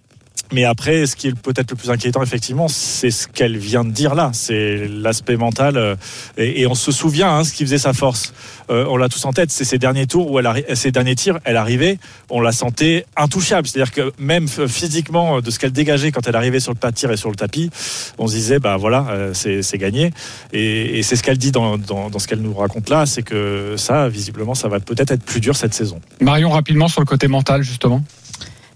Mais 0.51 0.65
après, 0.65 1.07
ce 1.07 1.15
qui 1.15 1.29
est 1.29 1.35
peut-être 1.39 1.71
le 1.71 1.77
plus 1.77 1.89
inquiétant, 1.89 2.21
effectivement, 2.21 2.67
c'est 2.67 3.09
ce 3.09 3.27
qu'elle 3.27 3.57
vient 3.57 3.83
de 3.83 3.89
dire 3.89 4.13
là. 4.13 4.29
C'est 4.33 4.87
l'aspect 4.87 5.35
mental. 5.35 5.77
euh, 5.77 5.95
Et, 6.37 6.67
on 6.67 6.75
se 6.75 6.91
souvient 6.91 7.37
hein, 7.37 7.43
ce 7.43 7.53
qui 7.53 7.63
faisait 7.63 7.79
sa 7.79 7.93
force. 7.93 8.33
Euh, 8.69 8.85
on 8.87 8.97
l'a 8.97 9.09
tous 9.09 9.25
en 9.25 9.33
tête. 9.33 9.49
C'est 9.49 9.63
ces 9.63 9.79
derniers 9.79 10.05
tours 10.05 10.29
où 10.29 10.37
elle 10.37 10.47
ces 10.75 10.91
derniers 10.91 11.15
tirs, 11.15 11.39
elle 11.43 11.57
arrivait, 11.57 11.97
on 12.29 12.39
la 12.39 12.51
sentait 12.51 13.05
intouchable. 13.17 13.67
C'est-à-dire 13.67 13.91
que 13.91 14.11
même 14.19 14.45
f- 14.45 14.67
physiquement, 14.67 15.41
de 15.41 15.49
ce 15.49 15.57
qu'elle 15.57 15.71
dégageait 15.71 16.11
quand 16.11 16.27
elle 16.27 16.35
arrivait 16.35 16.59
sur 16.59 16.71
le 16.71 16.77
pas 16.77 16.91
de 16.91 16.95
tir 16.97 17.11
et 17.11 17.17
sur 17.17 17.29
le 17.31 17.35
tapis, 17.35 17.71
on 18.19 18.27
se 18.27 18.33
disait, 18.33 18.59
bah 18.59 18.77
voilà, 18.77 19.07
euh, 19.09 19.33
c'est 19.33 19.77
gagné. 19.79 20.11
Et, 20.51 21.01
c'est 21.01 21.15
ce 21.15 21.23
qu'elle 21.23 21.39
dit 21.39 21.51
dans, 21.51 21.77
dans 21.79 22.19
ce 22.19 22.27
qu'elle 22.27 22.41
nous 22.41 22.53
raconte 22.53 22.89
là, 22.89 23.07
c'est 23.07 23.23
que 23.23 23.73
ça, 23.77 24.07
visiblement, 24.07 24.53
ça 24.53 24.67
va 24.67 24.79
peut-être 24.79 25.11
être 25.11 25.23
plus 25.23 25.39
dur 25.39 25.55
cette 25.55 25.73
saison. 25.73 25.99
Marion, 26.21 26.51
rapidement 26.51 26.87
sur 26.89 27.01
le 27.01 27.05
côté 27.07 27.27
mental, 27.27 27.63
justement. 27.63 28.03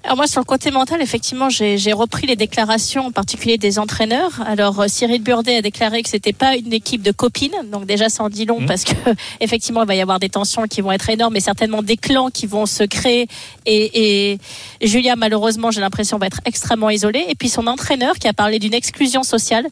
Alors 0.08 0.16
moi 0.16 0.28
sur 0.28 0.40
le 0.40 0.46
côté 0.46 0.72
mental, 0.72 1.02
effectivement, 1.02 1.50
j'ai 1.50 1.92
repris 1.92 2.28
les 2.28 2.38
déclarations, 2.38 3.08
en 3.08 3.12
particulier 3.12 3.58
des 3.58 3.78
entraîneurs. 3.78 4.42
Alors 4.46 4.80
euh, 4.80 4.88
Cyril 4.88 5.22
Burdet 5.22 5.58
a 5.58 5.62
déclaré 5.62 6.02
que 6.02 6.08
c'était 6.08 6.32
pas 6.32 6.56
une 6.56 6.72
équipe 6.72 7.02
de 7.02 7.12
copines, 7.12 7.52
donc 7.70 7.86
déjà 7.86 8.08
ça 8.08 8.24
en 8.24 8.30
dit 8.30 8.46
long 8.46 8.62
Mhm. 8.62 8.68
parce 8.68 8.86
que 8.86 8.94
effectivement 9.42 9.82
il 9.82 9.88
va 9.88 9.96
y 9.96 10.02
avoir 10.02 10.20
des 10.20 10.30
tensions 10.30 10.64
qui 10.64 10.80
vont 10.80 10.94
être 10.94 11.10
énormes, 11.10 11.36
et 11.36 11.42
certainement 11.42 11.84
des 11.84 11.98
clans 11.98 12.30
qui 12.30 12.46
vont 12.46 12.66
se 12.66 12.86
créer. 12.86 13.28
Et, 13.66 14.32
et 14.32 14.40
Julia 14.82 15.18
malheureusement, 15.18 15.72
j'ai 15.72 15.82
l'impression 15.82 16.18
va 16.18 16.28
être 16.28 16.40
extrêmement 16.46 16.90
isolée. 16.90 17.26
Et 17.28 17.36
puis 17.36 17.50
son 17.50 17.68
entraîneur 17.68 18.16
qui 18.16 18.30
a 18.30 18.34
parlé 18.34 18.60
d'une 18.60 18.74
exclusion 18.74 19.24
sociale 19.24 19.68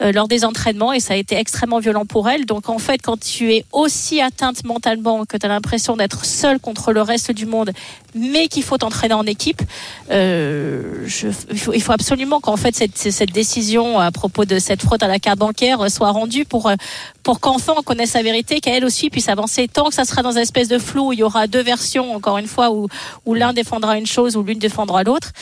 euh, 0.00 0.12
lors 0.12 0.28
des 0.28 0.44
entraînements, 0.44 0.92
et 0.92 1.00
ça 1.00 1.14
a 1.14 1.16
été 1.16 1.34
extrêmement 1.36 1.80
violent 1.80 2.06
pour 2.06 2.28
elle. 2.28 2.46
Donc 2.46 2.68
en 2.68 2.78
fait, 2.78 3.02
quand 3.02 3.18
tu 3.18 3.52
es 3.52 3.64
aussi 3.72 4.20
atteinte 4.20 4.62
mentalement 4.62 5.24
que 5.24 5.36
tu 5.36 5.44
as 5.44 5.48
l'impression 5.48 5.96
d'être 5.96 6.24
seule 6.24 6.60
contre 6.60 6.92
le 6.92 7.02
reste 7.02 7.32
du 7.32 7.46
monde, 7.46 7.72
mais 8.14 8.48
qu'il 8.48 8.62
faut 8.62 8.78
t'entraîner 8.78 9.14
en 9.14 9.24
équipe. 9.24 9.62
Euh, 10.10 11.04
je- 11.06 11.28
il, 11.50 11.58
faut, 11.58 11.72
il 11.72 11.82
faut 11.82 11.92
absolument 11.92 12.40
qu'en 12.40 12.56
fait 12.56 12.74
cette, 12.76 12.96
cette 12.96 13.32
décision 13.32 13.98
à 13.98 14.10
propos 14.10 14.44
de 14.44 14.58
cette 14.58 14.82
fraude 14.82 15.02
à 15.02 15.08
la 15.08 15.18
carte 15.18 15.38
bancaire 15.38 15.90
soit 15.90 16.10
rendue 16.10 16.44
pour 16.44 16.68
euh, 16.68 16.74
pour 17.22 17.40
qu'enfin 17.40 17.74
on 17.76 17.82
connaisse 17.82 18.14
la 18.14 18.22
vérité, 18.22 18.60
qu'elle 18.60 18.84
aussi 18.84 19.08
puisse 19.10 19.28
avancer. 19.28 19.68
Tant 19.68 19.88
que 19.88 19.94
ça 19.94 20.04
sera 20.04 20.22
dans 20.22 20.32
une 20.32 20.38
espèce 20.38 20.68
de 20.68 20.78
flou, 20.78 21.08
où 21.08 21.12
il 21.12 21.20
y 21.20 21.22
aura 21.22 21.46
deux 21.46 21.62
versions 21.62 22.14
encore 22.14 22.38
une 22.38 22.46
fois 22.48 22.70
où 22.72 22.88
où 23.24 23.34
l'un 23.34 23.52
défendra 23.52 23.96
une 23.96 24.06
chose 24.06 24.36
ou 24.36 24.42
l'une 24.42 24.58
défendra 24.58 25.02
l'autre. 25.04 25.32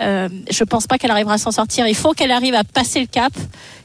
Euh, 0.00 0.28
je 0.50 0.64
pense 0.64 0.86
pas 0.86 0.98
qu'elle 0.98 1.10
arrivera 1.10 1.34
à 1.34 1.38
s'en 1.38 1.50
sortir. 1.50 1.86
Il 1.86 1.94
faut 1.96 2.12
qu'elle 2.12 2.30
arrive 2.30 2.54
à 2.54 2.64
passer 2.64 3.00
le 3.00 3.06
cap. 3.06 3.32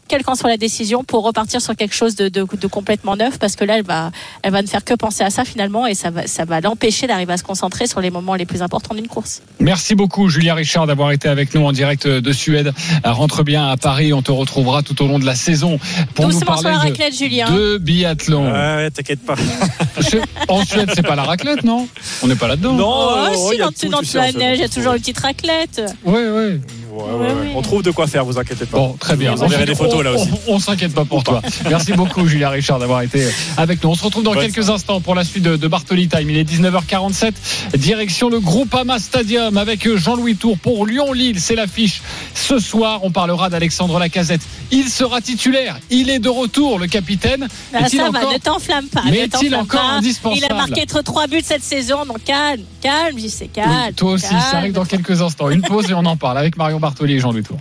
Quelle 0.07 0.23
qu'en 0.23 0.35
soit 0.35 0.49
la 0.49 0.57
décision, 0.57 1.03
pour 1.03 1.23
repartir 1.23 1.61
sur 1.61 1.75
quelque 1.75 1.95
chose 1.95 2.15
de, 2.15 2.29
de, 2.29 2.45
de 2.59 2.67
complètement 2.67 3.15
neuf, 3.15 3.39
parce 3.39 3.55
que 3.55 3.65
là, 3.65 3.77
elle 3.77 3.85
va, 3.85 4.11
elle 4.43 4.51
va 4.51 4.61
ne 4.61 4.67
faire 4.67 4.83
que 4.83 4.93
penser 4.93 5.23
à 5.23 5.29
ça 5.29 5.45
finalement, 5.45 5.87
et 5.87 5.93
ça 5.95 6.11
va, 6.11 6.27
ça 6.27 6.45
va 6.45 6.61
l'empêcher 6.61 7.07
d'arriver 7.07 7.33
à 7.33 7.37
se 7.37 7.43
concentrer 7.43 7.87
sur 7.87 8.01
les 8.01 8.11
moments 8.11 8.35
les 8.35 8.45
plus 8.45 8.61
importants 8.61 8.93
d'une 8.93 9.07
course. 9.07 9.41
Merci 9.59 9.95
beaucoup, 9.95 10.29
Julia 10.29 10.53
Richard, 10.53 10.85
d'avoir 10.87 11.11
été 11.11 11.27
avec 11.27 11.53
nous 11.55 11.65
en 11.65 11.71
direct 11.71 12.07
de 12.07 12.31
Suède. 12.33 12.71
Rentre 13.03 13.43
bien 13.43 13.67
à 13.67 13.77
Paris. 13.77 14.13
On 14.13 14.21
te 14.21 14.31
retrouvera 14.31 14.83
tout 14.83 15.01
au 15.03 15.07
long 15.07 15.17
de 15.19 15.25
la 15.25 15.35
saison 15.35 15.79
pour 16.13 16.25
nous 16.27 16.31
Doucement 16.33 16.57
sur 16.57 16.67
la 16.67 16.75
parler 16.75 16.89
raclette, 16.91 17.17
Julien. 17.17 17.49
de, 17.51 17.73
de 17.73 17.77
biathlon. 17.79 18.51
Ouais, 18.51 18.91
t'inquiète 18.91 19.25
pas. 19.25 19.35
En 20.47 20.63
Suède, 20.63 20.89
c'est 20.93 21.01
pas 21.05 21.15
la 21.15 21.23
raclette, 21.23 21.63
non? 21.63 21.87
On 22.21 22.27
n'est 22.27 22.35
pas 22.35 22.47
là-dedans. 22.47 22.73
Non, 22.73 22.85
Oh, 22.87 23.27
oh, 23.35 23.49
si, 23.51 23.57
dans, 23.57 23.71
tout, 23.71 23.87
dans 23.89 24.01
la 24.13 24.31
neige, 24.31 24.59
il 24.59 24.61
y 24.61 24.63
a 24.65 24.69
toujours 24.69 24.93
une 24.93 24.99
petite 24.99 25.19
raclette. 25.19 25.81
Ouais, 26.03 26.29
ouais. 26.29 26.59
Ouais, 26.95 27.03
ouais, 27.03 27.11
Ouais, 27.27 27.33
ouais. 27.33 27.39
oui. 27.47 27.51
On 27.55 27.61
trouve 27.61 27.83
de 27.83 27.91
quoi 27.91 28.07
faire, 28.07 28.23
vous 28.25 28.37
inquiétez 28.37 28.65
pas. 28.65 28.77
Bon, 28.77 28.93
très 28.99 29.15
bien. 29.15 29.33
Vous 29.35 29.43
enverrez 29.43 29.65
des 29.65 29.75
photos 29.75 30.03
là 30.03 30.11
On- 30.15 30.21
aussi. 30.21 30.29
On, 30.47 30.55
on 30.55 30.59
s'inquiète 30.59 30.93
pas 30.93 31.05
pour 31.05 31.23
toi. 31.23 31.41
Merci 31.69 31.93
beaucoup, 31.93 32.25
Julia 32.27 32.49
Richard, 32.49 32.79
d'avoir 32.79 33.01
été 33.01 33.27
avec 33.57 33.83
nous. 33.83 33.89
On 33.89 33.95
se 33.95 34.03
retrouve 34.03 34.23
dans 34.23 34.33
Bonne 34.33 34.51
quelques 34.51 34.69
instants 34.69 35.01
pour 35.01 35.15
la 35.15 35.23
suite 35.23 35.43
de, 35.43 35.55
de 35.57 35.67
Bartoli 35.67 36.07
Time. 36.07 36.29
Il 36.29 36.37
est 36.37 36.49
19h47. 36.49 37.33
Direction 37.77 38.29
le 38.29 38.39
Groupama 38.39 38.99
Stadium 38.99 39.57
avec 39.57 39.87
Jean-Louis 39.97 40.35
Tour 40.35 40.57
pour 40.57 40.85
Lyon-Lille. 40.85 41.39
C'est 41.39 41.55
l'affiche. 41.55 42.01
Ce 42.33 42.59
soir, 42.59 42.99
on 43.03 43.11
parlera 43.11 43.49
d'Alexandre 43.49 43.99
Lacazette. 43.99 44.41
Il 44.71 44.89
sera 44.89 45.21
titulaire. 45.21 45.77
Il 45.89 46.09
est 46.09 46.19
de 46.19 46.29
retour, 46.29 46.79
le 46.79 46.87
capitaine. 46.87 47.47
Ah, 47.73 47.81
Est-il 47.81 47.99
ça 47.99 48.09
encore- 48.09 48.27
va, 48.29 48.33
ne 48.33 48.37
t'enflamme 48.39 48.85
pas. 48.87 49.01
Mais 49.09 49.19
est-il 49.19 49.55
encore 49.55 49.81
pas. 49.81 49.87
indispensable 49.97 50.45
Il 50.47 50.51
a 50.51 50.55
marqué 50.55 50.85
trois 50.85 51.27
buts 51.27 51.41
cette 51.43 51.63
saison, 51.63 52.05
donc 52.05 52.23
calme, 52.23 52.61
calme, 52.81 53.17
j'y 53.17 53.29
sais, 53.29 53.47
calme. 53.47 53.69
Oui, 53.87 53.93
toi 53.93 54.11
aussi, 54.13 54.29
calme. 54.29 54.41
ça 54.51 54.57
arrive 54.57 54.73
dans 54.73 54.85
quelques 54.85 55.21
instants. 55.21 55.49
Une 55.49 55.61
pause 55.61 55.89
et 55.89 55.93
on 55.93 56.05
en 56.05 56.17
parle 56.17 56.37
avec 56.37 56.57
Marion 56.57 56.79
Bartoli 56.85 57.15
et 57.15 57.19
Jean-Louis 57.19 57.41
Tour. 57.41 57.57